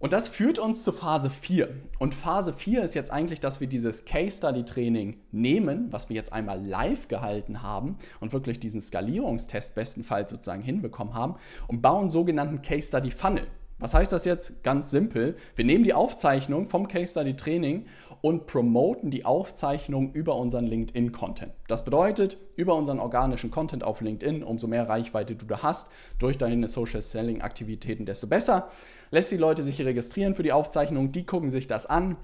Und 0.02 0.14
das 0.14 0.30
führt 0.30 0.58
uns 0.58 0.84
zu 0.84 0.92
Phase 0.92 1.30
4. 1.30 1.70
Und 2.00 2.16
Phase 2.16 2.54
4 2.54 2.82
ist 2.82 2.96
jetzt 2.96 3.12
eigentlich, 3.12 3.40
dass 3.40 3.60
wir 3.60 3.68
dieses 3.68 4.04
Case 4.04 4.38
Study 4.38 4.66
Training 4.66 5.18
nehmen, 5.32 5.92
was 5.92 6.10
wir 6.10 6.16
jetzt 6.16 6.34
einmal 6.34 6.66
live 6.66 7.08
gehalten 7.08 7.62
haben 7.62 7.98
und 8.20 8.34
wirklich 8.34 8.60
diesen 8.60 8.82
Skalierungstest 8.82 9.76
bestenfalls 9.76 10.32
sozusagen 10.32 10.64
hinbekommen 10.64 11.14
haben 11.14 11.36
und 11.68 11.84
bauen 11.84 12.10
sogenannten 12.10 12.64
Case 12.64 12.88
Study 12.88 13.12
Funnel. 13.12 13.46
Was 13.82 13.96
heißt 13.96 14.12
das 14.12 14.26
jetzt? 14.26 14.62
Ganz 14.62 14.92
simpel. 14.92 15.36
Wir 15.56 15.66
nehmen 15.66 15.84
die 15.84 15.96
Aufzeichnung 15.96 16.68
vom 16.68 16.88
Case 16.88 17.14
Study 17.14 17.36
Training 17.36 17.88
und 18.22 18.46
promoten 18.46 19.10
die 19.10 19.26
Aufzeichnung 19.26 20.14
über 20.14 20.36
unseren 20.36 20.68
LinkedIn-Content. 20.68 21.52
Das 21.68 21.84
bedeutet, 21.84 22.38
über 22.56 22.76
unseren 22.76 23.00
organischen 23.00 23.50
Content 23.50 23.84
auf 23.84 24.02
LinkedIn, 24.02 24.44
umso 24.44 24.68
mehr 24.68 24.88
Reichweite 24.88 25.36
du 25.36 25.48
da 25.48 25.64
hast, 25.64 25.90
durch 26.20 26.38
deine 26.38 26.68
Social 26.68 27.02
Selling-Aktivitäten, 27.02 28.06
desto 28.06 28.28
besser. 28.28 28.70
Lässt 29.10 29.32
die 29.32 29.38
Leute 29.38 29.64
sich 29.64 29.82
registrieren 29.82 30.36
für 30.36 30.44
die 30.44 30.54
Aufzeichnung, 30.54 31.12
die 31.12 31.26
gucken 31.26 31.50
sich 31.50 31.66
das 31.66 31.88
an. 31.88 32.18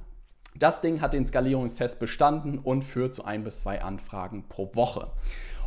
Das 0.56 0.82
Ding 0.82 1.02
hat 1.02 1.14
den 1.14 1.26
Skalierungstest 1.26 2.00
bestanden 2.00 2.60
und 2.60 2.84
führt 2.84 3.16
zu 3.16 3.26
ein 3.26 3.44
bis 3.44 3.62
zwei 3.62 3.82
Anfragen 3.82 4.46
pro 4.48 4.70
Woche. 4.76 5.08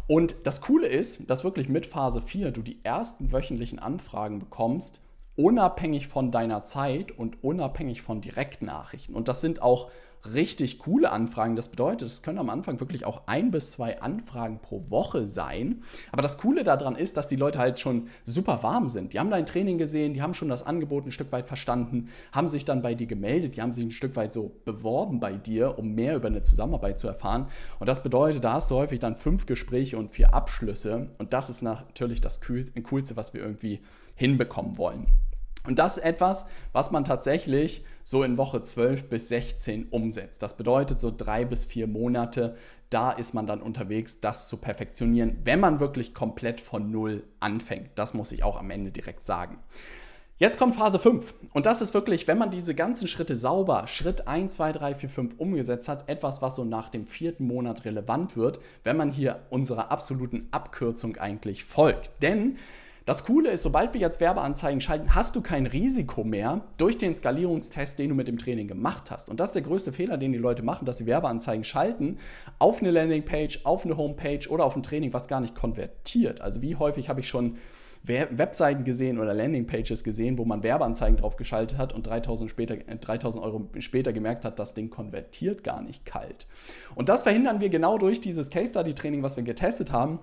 Und 0.06 0.36
das 0.44 0.60
Coole 0.60 0.86
ist, 0.86 1.28
dass 1.28 1.42
wirklich 1.42 1.68
mit 1.68 1.86
Phase 1.86 2.22
4 2.22 2.52
du 2.52 2.62
die 2.62 2.78
ersten 2.84 3.32
wöchentlichen 3.32 3.80
Anfragen 3.80 4.38
bekommst, 4.38 5.00
unabhängig 5.40 6.08
von 6.08 6.30
deiner 6.30 6.64
Zeit 6.64 7.12
und 7.12 7.42
unabhängig 7.42 8.02
von 8.02 8.20
Direktnachrichten. 8.20 9.14
Und 9.14 9.28
das 9.28 9.40
sind 9.40 9.62
auch 9.62 9.90
richtig 10.34 10.80
coole 10.80 11.10
Anfragen. 11.10 11.56
Das 11.56 11.70
bedeutet, 11.70 12.08
es 12.08 12.22
können 12.22 12.38
am 12.38 12.50
Anfang 12.50 12.78
wirklich 12.78 13.06
auch 13.06 13.22
ein 13.26 13.50
bis 13.50 13.72
zwei 13.72 14.02
Anfragen 14.02 14.58
pro 14.60 14.84
Woche 14.90 15.26
sein. 15.26 15.82
Aber 16.12 16.20
das 16.20 16.36
Coole 16.36 16.62
daran 16.62 16.94
ist, 16.94 17.16
dass 17.16 17.26
die 17.26 17.36
Leute 17.36 17.58
halt 17.58 17.80
schon 17.80 18.08
super 18.24 18.62
warm 18.62 18.90
sind. 18.90 19.14
Die 19.14 19.18
haben 19.18 19.30
dein 19.30 19.46
Training 19.46 19.78
gesehen, 19.78 20.12
die 20.12 20.20
haben 20.20 20.34
schon 20.34 20.50
das 20.50 20.66
Angebot 20.66 21.06
ein 21.06 21.12
Stück 21.12 21.32
weit 21.32 21.46
verstanden, 21.46 22.10
haben 22.32 22.50
sich 22.50 22.66
dann 22.66 22.82
bei 22.82 22.94
dir 22.94 23.06
gemeldet, 23.06 23.56
die 23.56 23.62
haben 23.62 23.72
sich 23.72 23.84
ein 23.84 23.90
Stück 23.90 24.14
weit 24.16 24.34
so 24.34 24.52
beworben 24.66 25.20
bei 25.20 25.32
dir, 25.32 25.78
um 25.78 25.94
mehr 25.94 26.16
über 26.16 26.28
eine 26.28 26.42
Zusammenarbeit 26.42 26.98
zu 26.98 27.08
erfahren. 27.08 27.46
Und 27.78 27.88
das 27.88 28.02
bedeutet, 28.02 28.44
da 28.44 28.52
hast 28.52 28.70
du 28.70 28.74
häufig 28.74 28.98
dann 28.98 29.16
fünf 29.16 29.46
Gespräche 29.46 29.96
und 29.96 30.12
vier 30.12 30.34
Abschlüsse. 30.34 31.08
Und 31.16 31.32
das 31.32 31.48
ist 31.48 31.62
natürlich 31.62 32.20
das 32.20 32.40
Coolste, 32.42 33.16
was 33.16 33.32
wir 33.32 33.40
irgendwie 33.40 33.80
hinbekommen 34.16 34.76
wollen. 34.76 35.06
Und 35.66 35.78
das 35.78 35.98
ist 35.98 36.04
etwas, 36.04 36.46
was 36.72 36.90
man 36.90 37.04
tatsächlich 37.04 37.84
so 38.02 38.22
in 38.22 38.38
Woche 38.38 38.62
12 38.62 39.08
bis 39.08 39.28
16 39.28 39.88
umsetzt. 39.90 40.42
Das 40.42 40.56
bedeutet 40.56 41.00
so 41.00 41.12
drei 41.14 41.44
bis 41.44 41.64
vier 41.64 41.86
Monate, 41.86 42.56
da 42.88 43.12
ist 43.12 43.34
man 43.34 43.46
dann 43.46 43.62
unterwegs, 43.62 44.20
das 44.20 44.48
zu 44.48 44.56
perfektionieren, 44.56 45.38
wenn 45.44 45.60
man 45.60 45.78
wirklich 45.78 46.12
komplett 46.12 46.60
von 46.60 46.90
Null 46.90 47.22
anfängt. 47.38 47.90
Das 47.94 48.14
muss 48.14 48.32
ich 48.32 48.42
auch 48.42 48.58
am 48.58 48.70
Ende 48.70 48.90
direkt 48.90 49.24
sagen. 49.24 49.58
Jetzt 50.38 50.58
kommt 50.58 50.74
Phase 50.74 50.98
5 50.98 51.34
und 51.52 51.66
das 51.66 51.82
ist 51.82 51.92
wirklich, 51.92 52.26
wenn 52.26 52.38
man 52.38 52.50
diese 52.50 52.74
ganzen 52.74 53.06
Schritte 53.06 53.36
sauber, 53.36 53.86
Schritt 53.86 54.26
1, 54.26 54.54
2, 54.54 54.72
3, 54.72 54.94
4, 54.94 55.08
5 55.10 55.34
umgesetzt 55.36 55.86
hat, 55.86 56.08
etwas, 56.08 56.40
was 56.40 56.56
so 56.56 56.64
nach 56.64 56.88
dem 56.88 57.06
vierten 57.06 57.46
Monat 57.46 57.84
relevant 57.84 58.38
wird, 58.38 58.58
wenn 58.82 58.96
man 58.96 59.12
hier 59.12 59.40
unserer 59.50 59.92
absoluten 59.92 60.48
Abkürzung 60.50 61.18
eigentlich 61.18 61.64
folgt. 61.64 62.10
Denn 62.22 62.56
das 63.06 63.24
Coole 63.24 63.50
ist, 63.50 63.62
sobald 63.62 63.94
wir 63.94 64.00
jetzt 64.00 64.20
Werbeanzeigen 64.20 64.80
schalten, 64.80 65.14
hast 65.14 65.36
du 65.36 65.40
kein 65.40 65.66
Risiko 65.66 66.24
mehr 66.24 66.62
durch 66.76 66.98
den 66.98 67.16
Skalierungstest, 67.16 67.98
den 67.98 68.10
du 68.10 68.14
mit 68.14 68.28
dem 68.28 68.38
Training 68.38 68.68
gemacht 68.68 69.10
hast. 69.10 69.28
Und 69.28 69.40
das 69.40 69.50
ist 69.50 69.54
der 69.54 69.62
größte 69.62 69.92
Fehler, 69.92 70.16
den 70.16 70.32
die 70.32 70.38
Leute 70.38 70.62
machen, 70.62 70.84
dass 70.84 70.98
sie 70.98 71.06
Werbeanzeigen 71.06 71.64
schalten 71.64 72.18
auf 72.58 72.80
eine 72.80 72.90
Landingpage, 72.90 73.60
auf 73.64 73.84
eine 73.84 73.96
Homepage 73.96 74.48
oder 74.48 74.64
auf 74.64 74.76
ein 74.76 74.82
Training, 74.82 75.12
was 75.12 75.28
gar 75.28 75.40
nicht 75.40 75.54
konvertiert. 75.54 76.40
Also 76.40 76.62
wie 76.62 76.76
häufig 76.76 77.08
habe 77.08 77.20
ich 77.20 77.28
schon 77.28 77.56
Webseiten 78.02 78.84
gesehen 78.84 79.18
oder 79.18 79.34
Landingpages 79.34 80.04
gesehen, 80.04 80.38
wo 80.38 80.44
man 80.44 80.62
Werbeanzeigen 80.62 81.18
drauf 81.18 81.36
geschaltet 81.36 81.76
hat 81.76 81.92
und 81.92 82.06
3000, 82.06 82.50
später, 82.50 82.76
3000 82.76 83.42
äh, 83.42 83.46
Euro 83.46 83.68
später 83.78 84.12
gemerkt 84.12 84.44
hat, 84.44 84.58
das 84.58 84.72
Ding 84.72 84.88
konvertiert 84.88 85.62
gar 85.64 85.82
nicht 85.82 86.06
kalt. 86.06 86.46
Und 86.94 87.10
das 87.10 87.24
verhindern 87.24 87.60
wir 87.60 87.68
genau 87.68 87.98
durch 87.98 88.20
dieses 88.20 88.48
Case 88.48 88.68
Study 88.68 88.94
Training, 88.94 89.22
was 89.22 89.36
wir 89.36 89.44
getestet 89.44 89.92
haben. 89.92 90.18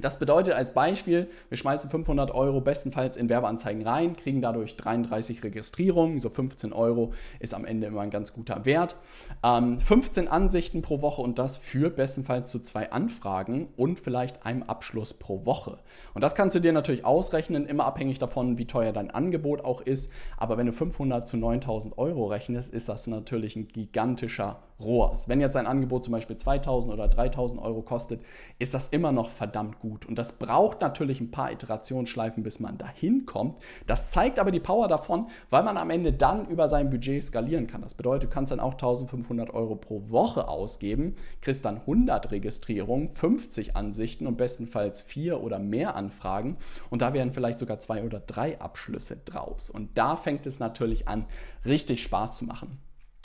Das 0.00 0.18
bedeutet 0.18 0.54
als 0.54 0.74
Beispiel, 0.74 1.28
wir 1.48 1.56
schmeißen 1.56 1.88
500 1.88 2.32
Euro 2.32 2.60
bestenfalls 2.60 3.16
in 3.16 3.28
Werbeanzeigen 3.28 3.86
rein, 3.86 4.16
kriegen 4.16 4.42
dadurch 4.42 4.76
33 4.76 5.44
Registrierungen, 5.44 6.18
so 6.18 6.30
15 6.30 6.72
Euro 6.72 7.12
ist 7.38 7.54
am 7.54 7.64
Ende 7.64 7.86
immer 7.86 8.00
ein 8.00 8.10
ganz 8.10 8.32
guter 8.32 8.64
Wert. 8.64 8.96
Ähm, 9.44 9.78
15 9.78 10.26
Ansichten 10.26 10.82
pro 10.82 11.00
Woche 11.00 11.22
und 11.22 11.38
das 11.38 11.58
führt 11.58 11.94
bestenfalls 11.94 12.50
zu 12.50 12.58
zwei 12.58 12.90
Anfragen 12.90 13.68
und 13.76 14.00
vielleicht 14.00 14.44
einem 14.44 14.64
Abschluss 14.64 15.14
pro 15.14 15.46
Woche. 15.46 15.78
Und 16.12 16.24
das 16.24 16.34
kannst 16.34 16.56
du 16.56 16.60
dir 16.60 16.72
natürlich 16.72 17.04
ausrechnen, 17.04 17.66
immer 17.66 17.84
abhängig 17.84 18.18
davon, 18.18 18.58
wie 18.58 18.66
teuer 18.66 18.92
dein 18.92 19.12
Angebot 19.12 19.64
auch 19.64 19.80
ist. 19.80 20.10
Aber 20.36 20.58
wenn 20.58 20.66
du 20.66 20.72
500 20.72 21.28
zu 21.28 21.36
9000 21.36 21.98
Euro 21.98 22.26
rechnest, 22.26 22.74
ist 22.74 22.88
das 22.88 23.06
natürlich 23.06 23.54
ein 23.54 23.68
gigantischer 23.68 24.60
ROAS. 24.80 25.28
Wenn 25.28 25.40
jetzt 25.40 25.56
ein 25.56 25.66
Angebot 25.66 26.04
zum 26.04 26.12
Beispiel 26.12 26.36
2000 26.36 26.92
oder 26.92 27.08
3000 27.08 27.62
Euro 27.62 27.82
kostet, 27.82 28.20
ist 28.58 28.74
das 28.74 28.88
immer 28.88 29.12
noch 29.12 29.30
verdammt 29.30 29.78
gut. 29.80 29.83
Und 30.06 30.18
das 30.18 30.38
braucht 30.38 30.80
natürlich 30.80 31.20
ein 31.20 31.30
paar 31.30 31.52
Iterationsschleifen, 31.52 32.42
bis 32.42 32.60
man 32.60 32.78
dahin 32.78 33.26
kommt. 33.26 33.62
Das 33.86 34.10
zeigt 34.10 34.38
aber 34.38 34.50
die 34.50 34.60
Power 34.60 34.88
davon, 34.88 35.28
weil 35.50 35.62
man 35.62 35.76
am 35.76 35.90
Ende 35.90 36.12
dann 36.12 36.46
über 36.48 36.68
sein 36.68 36.90
Budget 36.90 37.22
skalieren 37.22 37.66
kann. 37.66 37.82
Das 37.82 37.94
bedeutet, 37.94 38.30
du 38.30 38.34
kannst 38.34 38.52
dann 38.52 38.60
auch 38.60 38.72
1500 38.72 39.52
Euro 39.52 39.76
pro 39.76 40.08
Woche 40.08 40.48
ausgeben, 40.48 41.16
kriegst 41.40 41.64
dann 41.64 41.78
100 41.78 42.30
Registrierungen, 42.30 43.14
50 43.14 43.76
Ansichten 43.76 44.26
und 44.26 44.36
bestenfalls 44.36 45.02
vier 45.02 45.42
oder 45.42 45.58
mehr 45.58 45.96
Anfragen. 45.96 46.56
Und 46.90 47.02
da 47.02 47.12
werden 47.12 47.32
vielleicht 47.32 47.58
sogar 47.58 47.78
zwei 47.78 48.02
oder 48.04 48.20
drei 48.20 48.60
Abschlüsse 48.60 49.16
draus. 49.24 49.70
Und 49.70 49.96
da 49.98 50.16
fängt 50.16 50.46
es 50.46 50.58
natürlich 50.58 51.08
an, 51.08 51.26
richtig 51.64 52.02
Spaß 52.02 52.38
zu 52.38 52.44
machen. 52.44 52.78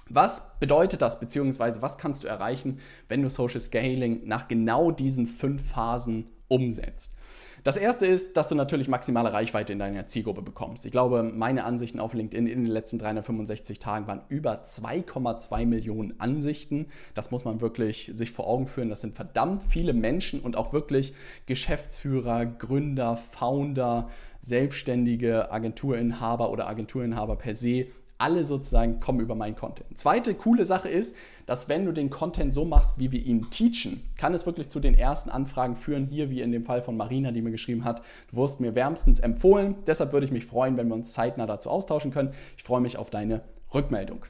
Was 0.10 0.58
bedeutet 0.60 1.04
das, 1.04 1.20
beziehungsweise 1.20 1.84
was 1.84 2.00
kannst 2.00 2.24
du 2.24 2.28
erreichen, 2.28 2.80
wenn 3.08 3.22
du 3.22 3.30
Social 3.30 3.60
Scaling 3.60 4.22
nach 4.26 4.48
genau 4.48 4.90
diesen 4.90 5.28
fünf 5.28 5.70
Phasen 5.70 6.28
umsetzt? 6.50 7.16
Das 7.64 7.76
erste 7.76 8.06
ist, 8.06 8.38
dass 8.38 8.48
du 8.48 8.56
natürlich 8.56 8.88
maximale 8.88 9.34
Reichweite 9.34 9.74
in 9.74 9.80
deiner 9.80 10.08
Zielgruppe 10.08 10.42
bekommst. 10.42 10.86
Ich 10.86 10.92
glaube, 10.94 11.24
meine 11.24 11.66
Ansichten 11.66 12.00
auf 12.00 12.14
LinkedIn 12.14 12.48
in 12.48 12.64
den 12.64 12.72
letzten 12.72 13.00
365 13.00 13.80
Tagen 13.80 14.08
waren 14.08 14.22
über 14.30 14.64
2,2 14.64 15.66
Millionen 15.66 16.20
Ansichten. 16.22 16.88
Das 17.16 17.32
muss 17.32 17.44
man 17.44 17.60
wirklich 17.60 18.12
sich 18.14 18.32
vor 18.32 18.48
Augen 18.48 18.68
führen. 18.68 18.90
Das 18.90 19.02
sind 19.02 19.16
verdammt 19.16 19.66
viele 19.66 19.94
Menschen 19.94 20.40
und 20.40 20.56
auch 20.56 20.72
wirklich 20.72 21.14
Geschäftsführer, 21.48 22.46
Gründer, 22.46 23.18
Founder, 23.18 24.08
Selbstständige, 24.40 25.52
Agenturinhaber 25.52 26.52
oder 26.52 26.68
Agenturinhaber 26.68 27.36
per 27.36 27.56
se 27.56 27.88
alle 28.20 28.44
sozusagen 28.44 29.00
kommen 29.00 29.22
über 29.22 29.34
meinen 29.34 29.56
Content. 29.56 29.98
Zweite 29.98 30.36
coole 30.36 30.66
Sache 30.66 30.90
ist, 30.90 31.16
dass 31.46 31.70
wenn 31.70 31.86
du 31.86 31.94
den 31.94 32.10
Content 32.10 32.54
so 32.54 32.66
machst, 32.66 33.00
wie 33.00 33.12
wir 33.12 33.26
ihn 33.26 33.50
teachen, 33.50 34.04
kann 34.18 34.34
es 34.34 34.46
wirklich 34.46 34.70
zu 34.70 34.80
den 34.80 34.94
ersten 34.94 35.30
Anfragen 35.30 35.76
führen, 35.76 36.06
hier 36.06 36.30
wie 36.30 36.42
in 36.42 36.52
dem 36.52 36.66
Fall 36.66 36.82
von 36.82 36.98
Marina, 36.98 37.32
die 37.32 37.42
mir 37.42 37.52
geschrieben 37.52 37.86
hat, 37.86 38.04
du 38.30 38.38
wirst 38.38 38.60
mir 38.60 38.76
wärmstens 38.76 39.20
empfohlen. 39.20 39.76
Deshalb 39.88 40.12
würde 40.14 40.26
ich 40.26 40.32
mich 40.32 40.46
freuen, 40.46 40.78
wenn 40.78 40.90
wir 40.90 40.96
uns 40.96 41.14
zeitnah 41.14 41.48
dazu 41.48 41.70
austauschen 41.70 42.12
können. 42.12 42.34
Ich 42.58 42.64
freue 42.64 42.82
mich 42.82 42.98
auf 42.98 43.10
deine 43.10 43.42
Rückmeldung. 43.74 44.26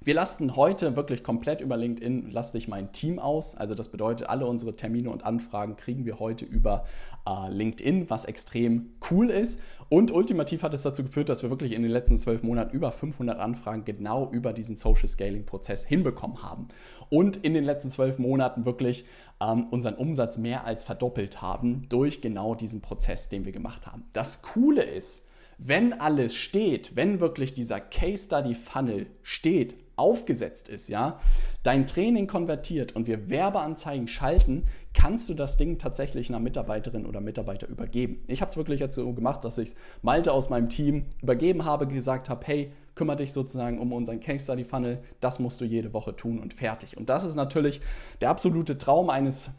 Wir 0.00 0.14
lasten 0.14 0.56
heute 0.56 0.96
wirklich 0.96 1.22
komplett 1.22 1.60
über 1.60 1.76
LinkedIn, 1.76 2.30
lasse 2.30 2.56
ich 2.56 2.66
mein 2.66 2.92
Team 2.92 3.18
aus. 3.18 3.54
Also 3.56 3.74
das 3.74 3.88
bedeutet, 3.88 4.28
alle 4.28 4.46
unsere 4.46 4.74
Termine 4.74 5.10
und 5.10 5.24
Anfragen 5.24 5.76
kriegen 5.76 6.06
wir 6.06 6.18
heute 6.18 6.44
über 6.44 6.86
äh, 7.26 7.52
LinkedIn, 7.52 8.08
was 8.08 8.24
extrem 8.24 8.94
cool 9.10 9.28
ist. 9.28 9.60
Und 9.90 10.10
ultimativ 10.10 10.62
hat 10.62 10.74
es 10.74 10.82
dazu 10.82 11.02
geführt, 11.02 11.30
dass 11.30 11.42
wir 11.42 11.48
wirklich 11.48 11.72
in 11.72 11.82
den 11.82 11.90
letzten 11.90 12.18
zwölf 12.18 12.42
Monaten 12.42 12.76
über 12.76 12.92
500 12.92 13.38
Anfragen 13.38 13.86
genau 13.86 14.30
über 14.30 14.52
diesen 14.52 14.76
Social 14.76 15.08
Scaling 15.08 15.46
Prozess 15.46 15.84
hinbekommen 15.84 16.42
haben. 16.42 16.68
Und 17.08 17.38
in 17.38 17.54
den 17.54 17.64
letzten 17.64 17.88
zwölf 17.88 18.18
Monaten 18.18 18.66
wirklich 18.66 19.06
ähm, 19.40 19.66
unseren 19.70 19.94
Umsatz 19.94 20.36
mehr 20.36 20.64
als 20.64 20.84
verdoppelt 20.84 21.40
haben 21.40 21.88
durch 21.88 22.20
genau 22.20 22.54
diesen 22.54 22.82
Prozess, 22.82 23.30
den 23.30 23.46
wir 23.46 23.52
gemacht 23.52 23.86
haben. 23.86 24.04
Das 24.12 24.42
Coole 24.42 24.82
ist, 24.82 25.26
wenn 25.56 25.98
alles 25.98 26.34
steht, 26.34 26.94
wenn 26.94 27.20
wirklich 27.20 27.54
dieser 27.54 27.80
Case 27.80 28.26
Study 28.26 28.54
Funnel 28.54 29.06
steht, 29.22 29.74
aufgesetzt 29.98 30.68
ist, 30.68 30.88
ja, 30.88 31.18
dein 31.62 31.86
Training 31.86 32.26
konvertiert 32.26 32.94
und 32.94 33.06
wir 33.06 33.28
Werbeanzeigen 33.28 34.08
schalten, 34.08 34.64
kannst 34.94 35.28
du 35.28 35.34
das 35.34 35.56
Ding 35.56 35.78
tatsächlich 35.78 36.28
einer 36.28 36.40
Mitarbeiterin 36.40 37.06
oder 37.06 37.20
Mitarbeiter 37.20 37.68
übergeben. 37.68 38.22
Ich 38.26 38.40
habe 38.40 38.50
es 38.50 38.56
wirklich 38.56 38.80
jetzt 38.80 38.94
so 38.94 39.12
gemacht, 39.12 39.44
dass 39.44 39.58
ich 39.58 39.70
es 39.70 39.76
Malte 40.02 40.32
aus 40.32 40.50
meinem 40.50 40.68
Team 40.68 41.06
übergeben 41.22 41.64
habe, 41.64 41.86
gesagt 41.86 42.28
habe, 42.28 42.46
hey, 42.46 42.72
kümmere 42.94 43.16
dich 43.16 43.32
sozusagen 43.32 43.78
um 43.78 43.92
unseren 43.92 44.20
Case 44.20 44.44
Study 44.44 44.64
Funnel, 44.64 45.00
das 45.20 45.38
musst 45.38 45.60
du 45.60 45.64
jede 45.64 45.92
Woche 45.92 46.16
tun 46.16 46.40
und 46.40 46.54
fertig. 46.54 46.96
Und 46.96 47.08
das 47.08 47.24
ist 47.24 47.34
natürlich 47.34 47.80
der 48.20 48.30
absolute 48.30 48.76
Traum 48.76 49.10
eines 49.10 49.50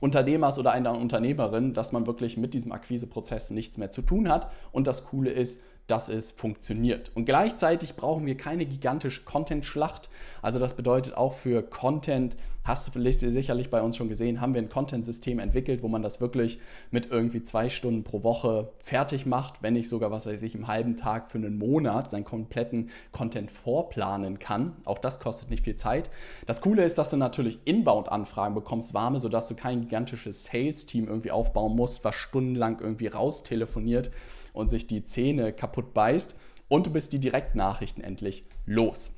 Unternehmers 0.00 0.58
oder 0.58 0.72
einer 0.72 0.96
Unternehmerin, 0.96 1.74
dass 1.74 1.92
man 1.92 2.06
wirklich 2.06 2.36
mit 2.36 2.54
diesem 2.54 2.72
Akquiseprozess 2.72 3.50
nichts 3.50 3.76
mehr 3.76 3.90
zu 3.90 4.02
tun 4.02 4.28
hat. 4.28 4.50
Und 4.72 4.86
das 4.86 5.04
Coole 5.04 5.30
ist, 5.30 5.62
dass 5.90 6.08
es 6.08 6.30
funktioniert. 6.30 7.10
Und 7.14 7.24
gleichzeitig 7.24 7.96
brauchen 7.96 8.24
wir 8.26 8.36
keine 8.36 8.64
gigantische 8.64 9.22
Content-Schlacht. 9.24 10.08
Also 10.40 10.58
das 10.58 10.74
bedeutet 10.74 11.16
auch 11.16 11.34
für 11.34 11.62
Content, 11.62 12.36
hast 12.62 12.86
du 12.86 12.92
vielleicht 12.92 13.20
sicherlich 13.20 13.70
bei 13.70 13.82
uns 13.82 13.96
schon 13.96 14.08
gesehen, 14.08 14.40
haben 14.40 14.54
wir 14.54 14.62
ein 14.62 14.68
Content-System 14.68 15.40
entwickelt, 15.40 15.82
wo 15.82 15.88
man 15.88 16.02
das 16.02 16.20
wirklich 16.20 16.60
mit 16.90 17.10
irgendwie 17.10 17.42
zwei 17.42 17.68
Stunden 17.68 18.04
pro 18.04 18.22
Woche 18.22 18.70
fertig 18.78 19.26
macht, 19.26 19.62
wenn 19.62 19.72
nicht 19.72 19.88
sogar, 19.88 20.10
was 20.10 20.26
weiß 20.26 20.42
ich, 20.42 20.54
im 20.54 20.68
halben 20.68 20.96
Tag 20.96 21.30
für 21.30 21.38
einen 21.38 21.58
Monat 21.58 22.10
seinen 22.10 22.24
kompletten 22.24 22.90
Content 23.10 23.50
vorplanen 23.50 24.38
kann. 24.38 24.76
Auch 24.84 24.98
das 24.98 25.18
kostet 25.18 25.50
nicht 25.50 25.64
viel 25.64 25.76
Zeit. 25.76 26.10
Das 26.46 26.60
Coole 26.60 26.84
ist, 26.84 26.98
dass 26.98 27.10
du 27.10 27.16
natürlich 27.16 27.58
Inbound-Anfragen 27.64 28.54
bekommst, 28.54 28.94
warme, 28.94 29.18
sodass 29.18 29.48
du 29.48 29.56
kein 29.56 29.80
gigantisches 29.80 30.44
Sales-Team 30.44 31.08
irgendwie 31.08 31.32
aufbauen 31.32 31.74
musst, 31.74 32.04
was 32.04 32.14
stundenlang 32.14 32.78
irgendwie 32.80 33.08
raustelefoniert 33.08 34.10
und 34.52 34.70
sich 34.70 34.86
die 34.86 35.04
Zähne 35.04 35.52
kaputt 35.52 35.94
beißt 35.94 36.34
und 36.68 36.86
du 36.86 36.90
bist 36.90 37.12
die 37.12 37.18
Direktnachrichten 37.18 38.02
endlich 38.02 38.44
los. 38.66 39.12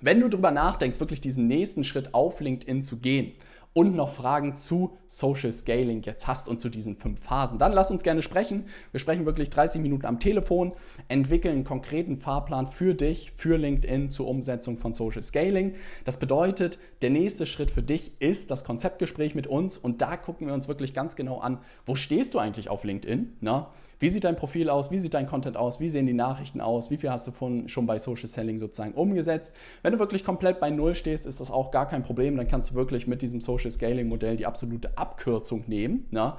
Wenn 0.00 0.20
du 0.20 0.28
darüber 0.28 0.50
nachdenkst, 0.50 1.00
wirklich 1.00 1.20
diesen 1.20 1.46
nächsten 1.46 1.84
Schritt 1.84 2.12
auf 2.12 2.40
LinkedIn 2.40 2.82
zu 2.82 2.98
gehen 2.98 3.32
und 3.72 3.94
noch 3.94 4.10
Fragen 4.10 4.54
zu 4.54 4.96
Social 5.06 5.52
Scaling 5.52 6.02
jetzt 6.02 6.26
hast 6.26 6.48
und 6.48 6.62
zu 6.62 6.70
diesen 6.70 6.96
fünf 6.96 7.20
Phasen, 7.20 7.58
dann 7.58 7.72
lass 7.72 7.90
uns 7.90 8.02
gerne 8.02 8.22
sprechen. 8.22 8.64
Wir 8.90 9.00
sprechen 9.00 9.26
wirklich 9.26 9.50
30 9.50 9.82
Minuten 9.82 10.06
am 10.06 10.18
Telefon, 10.18 10.72
entwickeln 11.08 11.54
einen 11.54 11.64
konkreten 11.64 12.16
Fahrplan 12.16 12.66
für 12.68 12.94
dich, 12.94 13.32
für 13.36 13.58
LinkedIn 13.58 14.10
zur 14.10 14.28
Umsetzung 14.28 14.78
von 14.78 14.94
Social 14.94 15.22
Scaling. 15.22 15.74
Das 16.04 16.18
bedeutet, 16.18 16.78
der 17.02 17.10
nächste 17.10 17.46
Schritt 17.46 17.70
für 17.70 17.82
dich 17.82 18.12
ist 18.18 18.50
das 18.50 18.64
Konzeptgespräch 18.64 19.34
mit 19.34 19.46
uns 19.46 19.76
und 19.76 20.00
da 20.00 20.16
gucken 20.16 20.46
wir 20.46 20.54
uns 20.54 20.68
wirklich 20.68 20.94
ganz 20.94 21.16
genau 21.16 21.40
an, 21.40 21.58
wo 21.84 21.96
stehst 21.96 22.32
du 22.32 22.38
eigentlich 22.38 22.70
auf 22.70 22.84
LinkedIn? 22.84 23.36
Na? 23.40 23.72
Wie 23.98 24.10
sieht 24.10 24.24
dein 24.24 24.36
Profil 24.36 24.68
aus? 24.68 24.90
Wie 24.90 24.98
sieht 24.98 25.14
dein 25.14 25.26
Content 25.26 25.56
aus? 25.56 25.80
Wie 25.80 25.88
sehen 25.88 26.06
die 26.06 26.12
Nachrichten 26.12 26.60
aus? 26.60 26.90
Wie 26.90 26.98
viel 26.98 27.10
hast 27.10 27.26
du 27.26 27.32
von, 27.32 27.68
schon 27.68 27.86
bei 27.86 27.98
Social 27.98 28.26
Selling 28.26 28.58
sozusagen 28.58 28.92
umgesetzt? 28.92 29.54
Wenn 29.82 29.92
du 29.92 29.98
wirklich 29.98 30.22
komplett 30.22 30.60
bei 30.60 30.70
Null 30.70 30.94
stehst, 30.94 31.24
ist 31.24 31.40
das 31.40 31.50
auch 31.50 31.70
gar 31.70 31.86
kein 31.86 32.02
Problem. 32.02 32.36
Dann 32.36 32.46
kannst 32.46 32.70
du 32.70 32.74
wirklich 32.74 33.06
mit 33.06 33.22
diesem 33.22 33.40
Social 33.40 33.70
Scaling 33.70 34.08
Modell 34.08 34.36
die 34.36 34.46
absolute 34.46 34.98
Abkürzung 34.98 35.64
nehmen. 35.66 36.06
Ne? 36.10 36.34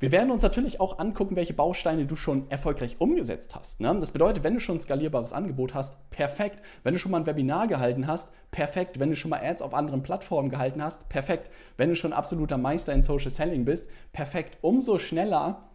Wir 0.00 0.12
werden 0.12 0.30
uns 0.30 0.42
natürlich 0.42 0.80
auch 0.80 0.98
angucken, 0.98 1.36
welche 1.36 1.52
Bausteine 1.52 2.06
du 2.06 2.16
schon 2.16 2.50
erfolgreich 2.50 2.96
umgesetzt 2.98 3.54
hast. 3.54 3.80
Ne? 3.80 3.94
Das 4.00 4.12
bedeutet, 4.12 4.42
wenn 4.42 4.54
du 4.54 4.60
schon 4.60 4.76
ein 4.76 4.80
skalierbares 4.80 5.32
Angebot 5.32 5.74
hast, 5.74 6.10
perfekt. 6.10 6.64
Wenn 6.82 6.94
du 6.94 6.98
schon 6.98 7.12
mal 7.12 7.18
ein 7.18 7.26
Webinar 7.26 7.68
gehalten 7.68 8.06
hast, 8.06 8.30
perfekt. 8.50 8.98
Wenn 8.98 9.10
du 9.10 9.16
schon 9.16 9.30
mal 9.30 9.40
Ads 9.42 9.62
auf 9.62 9.74
anderen 9.74 10.02
Plattformen 10.02 10.48
gehalten 10.48 10.82
hast, 10.82 11.08
perfekt. 11.08 11.50
Wenn 11.76 11.90
du 11.90 11.96
schon 11.96 12.12
absoluter 12.12 12.58
Meister 12.58 12.92
in 12.92 13.02
Social 13.02 13.30
Selling 13.30 13.64
bist, 13.64 13.88
perfekt. 14.12 14.58
Umso 14.62 14.98
schneller 14.98 15.70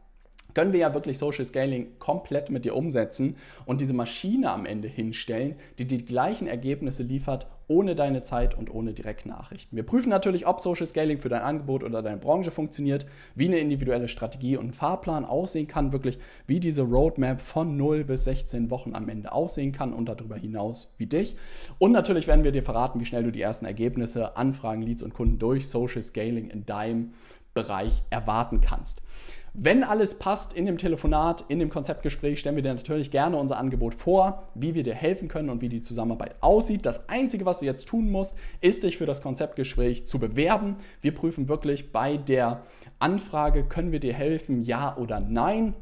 können 0.54 0.74
wir 0.74 0.80
ja 0.80 0.94
wirklich 0.94 1.18
Social 1.18 1.46
Scaling 1.46 2.00
komplett 2.00 2.50
mit 2.50 2.66
dir 2.66 2.76
umsetzen 2.76 3.36
und 3.66 3.82
diese 3.82 3.94
Maschine 3.94 4.52
am 4.52 4.66
Ende 4.66 4.88
hinstellen, 4.88 5.56
die 5.78 5.86
die 5.86 6.04
gleichen 6.06 6.48
Ergebnisse 6.48 7.04
liefert, 7.04 7.48
ohne 7.68 7.94
deine 7.96 8.24
Zeit 8.24 8.58
und 8.58 8.74
ohne 8.74 8.94
Direktnachrichten. 8.94 9.76
Wir 9.76 9.86
prüfen 9.86 10.10
natürlich, 10.10 10.48
ob 10.48 10.60
Social 10.60 10.88
Scaling 10.88 11.20
für 11.20 11.30
dein 11.30 11.44
Angebot 11.44 11.84
oder 11.84 12.02
deine 12.02 12.18
Branche 12.18 12.50
funktioniert, 12.50 13.06
wie 13.36 13.46
eine 13.46 13.60
individuelle 13.60 14.08
Strategie 14.08 14.58
und 14.58 14.70
ein 14.70 14.74
Fahrplan 14.74 15.24
aussehen 15.24 15.68
kann, 15.68 15.92
wirklich 15.92 16.18
wie 16.48 16.60
diese 16.60 16.82
Roadmap 16.82 17.42
von 17.42 17.78
0 17.78 18.06
bis 18.06 18.24
16 18.24 18.72
Wochen 18.72 18.96
am 18.96 19.08
Ende 19.08 19.32
aussehen 19.32 19.72
kann 19.72 19.94
und 19.94 20.10
darüber 20.10 20.36
hinaus 20.36 20.94
wie 20.98 21.06
dich. 21.06 21.36
Und 21.78 21.92
natürlich 21.92 22.28
werden 22.28 22.44
wir 22.44 22.52
dir 22.52 22.64
verraten, 22.64 23.00
wie 23.00 23.06
schnell 23.06 23.24
du 23.24 23.32
die 23.32 23.42
ersten 23.42 23.66
Ergebnisse, 23.66 24.36
Anfragen, 24.36 24.82
Leads 24.82 25.04
und 25.04 25.14
Kunden 25.14 25.38
durch 25.38 25.70
Social 25.70 26.02
Scaling 26.02 26.50
in 26.50 26.66
deinem 26.66 27.14
Bereich 27.54 28.04
erwarten 28.10 28.62
kannst. 28.62 29.02
Wenn 29.54 29.84
alles 29.84 30.16
passt 30.16 30.54
in 30.54 30.66
dem 30.66 30.78
Telefonat, 30.78 31.44
in 31.48 31.60
dem 31.60 31.70
Konzeptgespräch, 31.70 32.40
stellen 32.40 32.56
wir 32.56 32.64
dir 32.64 32.74
natürlich 32.74 33.10
gerne 33.10 33.38
unser 33.38 33.58
Angebot 33.58 33.96
vor, 33.96 34.50
wie 34.54 34.76
wir 34.76 34.84
dir 34.84 34.94
helfen 34.94 35.28
können 35.28 35.50
und 35.50 35.62
wie 35.62 35.70
die 35.70 35.82
Zusammenarbeit 35.82 36.36
aussieht. 36.42 36.86
Das 36.86 37.10
Einzige, 37.10 37.46
was 37.46 37.60
du 37.60 37.66
jetzt 37.66 37.88
tun 37.88 38.12
musst, 38.12 38.36
ist 38.62 38.84
dich 38.84 38.98
für 38.98 39.08
das 39.08 39.22
Konzeptgespräch 39.22 40.06
zu 40.06 40.20
bewerben. 40.20 40.76
Wir 41.02 41.16
prüfen 41.16 41.48
wirklich 41.48 41.92
bei 41.92 42.18
der 42.18 42.62
Anfrage, 43.00 43.64
können 43.64 43.92
wir 43.92 44.00
dir 44.00 44.14
helfen, 44.14 44.62
ja 44.62 44.96
oder 44.98 45.20
nein. 45.20 45.74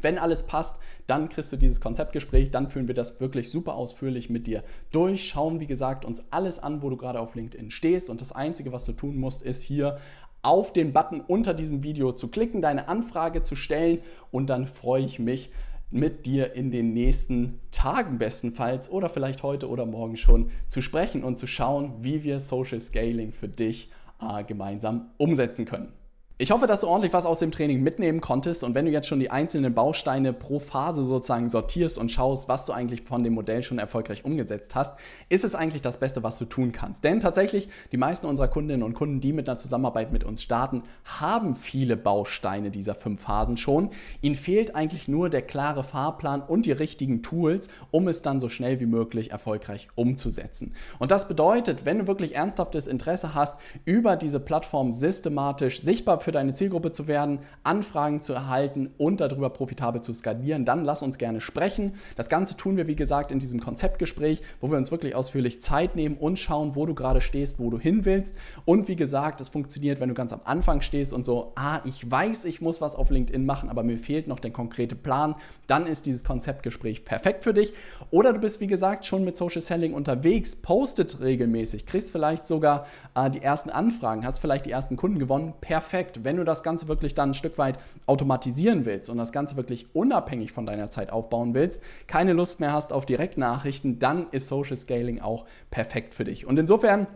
Wenn 0.00 0.18
alles 0.18 0.44
passt, 0.44 0.78
dann 1.08 1.28
kriegst 1.28 1.52
du 1.52 1.56
dieses 1.56 1.80
Konzeptgespräch, 1.80 2.50
dann 2.52 2.68
führen 2.68 2.86
wir 2.86 2.94
das 2.94 3.20
wirklich 3.20 3.50
super 3.50 3.74
ausführlich 3.74 4.30
mit 4.30 4.46
dir 4.46 4.62
durch, 4.92 5.28
schauen, 5.28 5.58
wie 5.58 5.66
gesagt, 5.66 6.04
uns 6.04 6.22
alles 6.30 6.60
an, 6.60 6.82
wo 6.82 6.90
du 6.90 6.96
gerade 6.96 7.18
auf 7.18 7.34
LinkedIn 7.34 7.72
stehst 7.72 8.10
und 8.10 8.20
das 8.20 8.30
Einzige, 8.30 8.72
was 8.72 8.84
du 8.84 8.92
tun 8.92 9.16
musst, 9.16 9.42
ist 9.42 9.62
hier 9.62 9.98
auf 10.42 10.72
den 10.72 10.92
Button 10.92 11.20
unter 11.20 11.54
diesem 11.54 11.82
Video 11.82 12.12
zu 12.12 12.28
klicken, 12.28 12.62
deine 12.62 12.88
Anfrage 12.88 13.42
zu 13.42 13.56
stellen 13.56 14.00
und 14.30 14.50
dann 14.50 14.66
freue 14.66 15.04
ich 15.04 15.18
mich, 15.18 15.50
mit 15.90 16.26
dir 16.26 16.52
in 16.52 16.70
den 16.70 16.92
nächsten 16.92 17.60
Tagen 17.70 18.18
bestenfalls 18.18 18.90
oder 18.90 19.08
vielleicht 19.08 19.42
heute 19.42 19.68
oder 19.68 19.86
morgen 19.86 20.16
schon 20.16 20.50
zu 20.66 20.82
sprechen 20.82 21.24
und 21.24 21.38
zu 21.38 21.46
schauen, 21.46 21.94
wie 22.02 22.24
wir 22.24 22.40
Social 22.40 22.80
Scaling 22.80 23.32
für 23.32 23.48
dich 23.48 23.90
äh, 24.20 24.44
gemeinsam 24.44 25.10
umsetzen 25.16 25.64
können. 25.64 25.92
Ich 26.40 26.52
hoffe, 26.52 26.68
dass 26.68 26.82
du 26.82 26.86
ordentlich 26.86 27.12
was 27.12 27.26
aus 27.26 27.40
dem 27.40 27.50
Training 27.50 27.82
mitnehmen 27.82 28.20
konntest 28.20 28.62
und 28.62 28.76
wenn 28.76 28.86
du 28.86 28.92
jetzt 28.92 29.08
schon 29.08 29.18
die 29.18 29.28
einzelnen 29.28 29.74
Bausteine 29.74 30.32
pro 30.32 30.60
Phase 30.60 31.04
sozusagen 31.04 31.48
sortierst 31.48 31.98
und 31.98 32.12
schaust, 32.12 32.48
was 32.48 32.64
du 32.64 32.72
eigentlich 32.72 33.02
von 33.02 33.24
dem 33.24 33.32
Modell 33.32 33.64
schon 33.64 33.80
erfolgreich 33.80 34.24
umgesetzt 34.24 34.76
hast, 34.76 34.96
ist 35.28 35.42
es 35.42 35.56
eigentlich 35.56 35.82
das 35.82 35.98
Beste, 35.98 36.22
was 36.22 36.38
du 36.38 36.44
tun 36.44 36.70
kannst. 36.70 37.02
Denn 37.02 37.18
tatsächlich, 37.18 37.68
die 37.90 37.96
meisten 37.96 38.24
unserer 38.24 38.46
Kundinnen 38.46 38.84
und 38.84 38.94
Kunden, 38.94 39.18
die 39.18 39.32
mit 39.32 39.48
einer 39.48 39.58
Zusammenarbeit 39.58 40.12
mit 40.12 40.22
uns 40.22 40.40
starten, 40.40 40.84
haben 41.02 41.56
viele 41.56 41.96
Bausteine 41.96 42.70
dieser 42.70 42.94
fünf 42.94 43.20
Phasen 43.20 43.56
schon. 43.56 43.90
Ihnen 44.22 44.36
fehlt 44.36 44.76
eigentlich 44.76 45.08
nur 45.08 45.30
der 45.30 45.42
klare 45.42 45.82
Fahrplan 45.82 46.42
und 46.42 46.66
die 46.66 46.72
richtigen 46.72 47.20
Tools, 47.24 47.66
um 47.90 48.06
es 48.06 48.22
dann 48.22 48.38
so 48.38 48.48
schnell 48.48 48.78
wie 48.78 48.86
möglich 48.86 49.32
erfolgreich 49.32 49.88
umzusetzen. 49.96 50.72
Und 51.00 51.10
das 51.10 51.26
bedeutet, 51.26 51.84
wenn 51.84 51.98
du 51.98 52.06
wirklich 52.06 52.36
ernsthaftes 52.36 52.86
Interesse 52.86 53.34
hast, 53.34 53.58
über 53.84 54.14
diese 54.14 54.38
Plattform 54.38 54.92
systematisch 54.92 55.82
sichtbar 55.82 56.20
für 56.20 56.27
für 56.28 56.32
deine 56.32 56.52
Zielgruppe 56.52 56.92
zu 56.92 57.08
werden, 57.08 57.38
Anfragen 57.64 58.20
zu 58.20 58.34
erhalten 58.34 58.90
und 58.98 59.22
darüber 59.22 59.48
profitabel 59.48 60.02
zu 60.02 60.12
skalieren, 60.12 60.66
dann 60.66 60.84
lass 60.84 61.02
uns 61.02 61.16
gerne 61.16 61.40
sprechen. 61.40 61.94
Das 62.16 62.28
Ganze 62.28 62.54
tun 62.54 62.76
wir, 62.76 62.86
wie 62.86 62.96
gesagt, 62.96 63.32
in 63.32 63.38
diesem 63.38 63.60
Konzeptgespräch, 63.60 64.42
wo 64.60 64.70
wir 64.70 64.76
uns 64.76 64.90
wirklich 64.90 65.14
ausführlich 65.14 65.62
Zeit 65.62 65.96
nehmen 65.96 66.18
und 66.18 66.38
schauen, 66.38 66.76
wo 66.76 66.84
du 66.84 66.94
gerade 66.94 67.22
stehst, 67.22 67.58
wo 67.58 67.70
du 67.70 67.78
hin 67.78 68.04
willst. 68.04 68.34
Und 68.66 68.88
wie 68.88 68.96
gesagt, 68.96 69.40
es 69.40 69.48
funktioniert, 69.48 70.00
wenn 70.00 70.10
du 70.10 70.14
ganz 70.14 70.34
am 70.34 70.42
Anfang 70.44 70.82
stehst 70.82 71.14
und 71.14 71.24
so, 71.24 71.52
ah, 71.56 71.80
ich 71.86 72.10
weiß, 72.10 72.44
ich 72.44 72.60
muss 72.60 72.82
was 72.82 72.94
auf 72.94 73.08
LinkedIn 73.08 73.46
machen, 73.46 73.70
aber 73.70 73.82
mir 73.82 73.96
fehlt 73.96 74.28
noch 74.28 74.38
der 74.38 74.50
konkrete 74.50 74.96
Plan. 74.96 75.34
Dann 75.66 75.86
ist 75.86 76.04
dieses 76.04 76.24
Konzeptgespräch 76.24 77.06
perfekt 77.06 77.44
für 77.44 77.54
dich. 77.54 77.72
Oder 78.10 78.34
du 78.34 78.38
bist, 78.38 78.60
wie 78.60 78.66
gesagt, 78.66 79.06
schon 79.06 79.24
mit 79.24 79.38
Social 79.38 79.62
Selling 79.62 79.94
unterwegs, 79.94 80.56
postet 80.56 81.20
regelmäßig, 81.20 81.86
kriegst 81.86 82.10
vielleicht 82.10 82.46
sogar 82.46 82.86
äh, 83.14 83.30
die 83.30 83.40
ersten 83.40 83.70
Anfragen, 83.70 84.26
hast 84.26 84.40
vielleicht 84.40 84.66
die 84.66 84.72
ersten 84.72 84.96
Kunden 84.98 85.18
gewonnen. 85.18 85.54
Perfekt 85.62 86.17
wenn 86.24 86.36
du 86.36 86.44
das 86.44 86.62
Ganze 86.62 86.88
wirklich 86.88 87.14
dann 87.14 87.30
ein 87.30 87.34
Stück 87.34 87.58
weit 87.58 87.78
automatisieren 88.06 88.84
willst 88.84 89.10
und 89.10 89.18
das 89.18 89.32
Ganze 89.32 89.56
wirklich 89.56 89.94
unabhängig 89.94 90.52
von 90.52 90.66
deiner 90.66 90.90
Zeit 90.90 91.10
aufbauen 91.10 91.54
willst, 91.54 91.82
keine 92.06 92.32
Lust 92.32 92.60
mehr 92.60 92.72
hast 92.72 92.92
auf 92.92 93.06
Direktnachrichten, 93.06 93.98
dann 93.98 94.26
ist 94.30 94.48
Social 94.48 94.76
Scaling 94.76 95.20
auch 95.20 95.46
perfekt 95.70 96.14
für 96.14 96.24
dich. 96.24 96.46
Und 96.46 96.58
insofern 96.58 97.06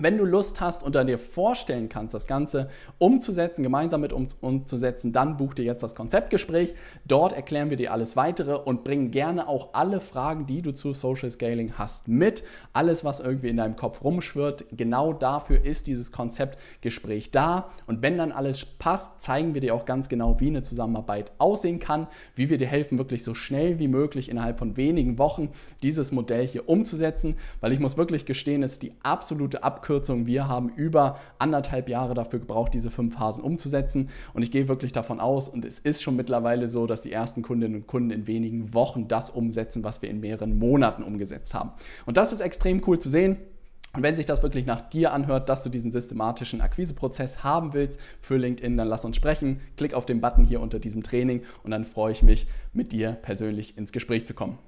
wenn 0.00 0.16
du 0.16 0.24
Lust 0.24 0.60
hast 0.62 0.82
und 0.82 0.96
dir 0.96 1.18
vorstellen 1.18 1.90
kannst, 1.90 2.14
das 2.14 2.26
Ganze 2.26 2.70
umzusetzen, 2.98 3.62
gemeinsam 3.62 4.00
mit 4.00 4.14
uns 4.14 4.36
umzusetzen, 4.40 5.12
dann 5.12 5.36
buch 5.36 5.52
dir 5.52 5.64
jetzt 5.64 5.82
das 5.82 5.94
Konzeptgespräch. 5.94 6.74
Dort 7.04 7.34
erklären 7.34 7.68
wir 7.68 7.76
dir 7.76 7.92
alles 7.92 8.16
weitere 8.16 8.54
und 8.54 8.84
bringen 8.84 9.10
gerne 9.10 9.48
auch 9.48 9.74
alle 9.74 10.00
Fragen, 10.00 10.46
die 10.46 10.62
du 10.62 10.72
zu 10.72 10.94
Social 10.94 11.30
Scaling 11.30 11.74
hast, 11.76 12.08
mit. 12.08 12.42
Alles, 12.72 13.04
was 13.04 13.20
irgendwie 13.20 13.48
in 13.48 13.58
deinem 13.58 13.76
Kopf 13.76 14.02
rumschwirrt, 14.02 14.64
genau 14.72 15.12
dafür 15.12 15.62
ist 15.62 15.86
dieses 15.86 16.10
Konzeptgespräch 16.10 17.30
da. 17.30 17.70
Und 17.86 18.00
wenn 18.00 18.16
dann 18.16 18.32
alles 18.32 18.64
passt, 18.64 19.20
zeigen 19.20 19.52
wir 19.52 19.60
dir 19.60 19.74
auch 19.74 19.84
ganz 19.84 20.08
genau, 20.08 20.40
wie 20.40 20.48
eine 20.48 20.62
Zusammenarbeit 20.62 21.32
aussehen 21.36 21.80
kann, 21.80 22.06
wie 22.34 22.48
wir 22.48 22.56
dir 22.56 22.66
helfen, 22.66 22.96
wirklich 22.96 23.22
so 23.24 23.34
schnell 23.34 23.78
wie 23.78 23.88
möglich 23.88 24.30
innerhalb 24.30 24.58
von 24.58 24.78
wenigen 24.78 25.18
Wochen 25.18 25.50
dieses 25.82 26.12
Modell 26.12 26.46
hier 26.46 26.66
umzusetzen. 26.66 27.36
Weil 27.60 27.72
ich 27.72 27.78
muss 27.78 27.98
wirklich 27.98 28.24
gestehen, 28.24 28.62
es 28.62 28.72
ist 28.72 28.82
die 28.82 28.94
absolute 29.02 29.62
Abkürzung 29.62 29.81
Abkürzung. 29.82 30.26
Wir 30.26 30.46
haben 30.46 30.68
über 30.68 31.18
anderthalb 31.40 31.88
Jahre 31.88 32.14
dafür 32.14 32.38
gebraucht, 32.38 32.72
diese 32.72 32.90
fünf 32.90 33.14
Phasen 33.14 33.42
umzusetzen. 33.42 34.10
Und 34.32 34.42
ich 34.42 34.52
gehe 34.52 34.68
wirklich 34.68 34.92
davon 34.92 35.18
aus, 35.18 35.48
und 35.48 35.64
es 35.64 35.80
ist 35.80 36.02
schon 36.02 36.14
mittlerweile 36.14 36.68
so, 36.68 36.86
dass 36.86 37.02
die 37.02 37.12
ersten 37.12 37.42
Kundinnen 37.42 37.80
und 37.80 37.86
Kunden 37.88 38.10
in 38.10 38.28
wenigen 38.28 38.72
Wochen 38.74 39.08
das 39.08 39.28
umsetzen, 39.28 39.82
was 39.82 40.00
wir 40.00 40.08
in 40.08 40.20
mehreren 40.20 40.58
Monaten 40.58 41.02
umgesetzt 41.02 41.52
haben. 41.52 41.72
Und 42.06 42.16
das 42.16 42.32
ist 42.32 42.40
extrem 42.40 42.80
cool 42.86 43.00
zu 43.00 43.10
sehen. 43.10 43.38
Und 43.94 44.02
wenn 44.02 44.16
sich 44.16 44.24
das 44.24 44.42
wirklich 44.42 44.64
nach 44.64 44.80
dir 44.80 45.12
anhört, 45.12 45.48
dass 45.48 45.64
du 45.64 45.68
diesen 45.68 45.90
systematischen 45.90 46.62
Akquiseprozess 46.62 47.44
haben 47.44 47.74
willst 47.74 48.00
für 48.20 48.36
LinkedIn, 48.36 48.76
dann 48.76 48.88
lass 48.88 49.04
uns 49.04 49.16
sprechen. 49.16 49.60
Klick 49.76 49.92
auf 49.92 50.06
den 50.06 50.20
Button 50.20 50.44
hier 50.44 50.60
unter 50.60 50.78
diesem 50.78 51.02
Training 51.02 51.42
und 51.62 51.72
dann 51.72 51.84
freue 51.84 52.12
ich 52.12 52.22
mich, 52.22 52.46
mit 52.72 52.92
dir 52.92 53.12
persönlich 53.12 53.76
ins 53.76 53.92
Gespräch 53.92 54.24
zu 54.24 54.32
kommen. 54.32 54.58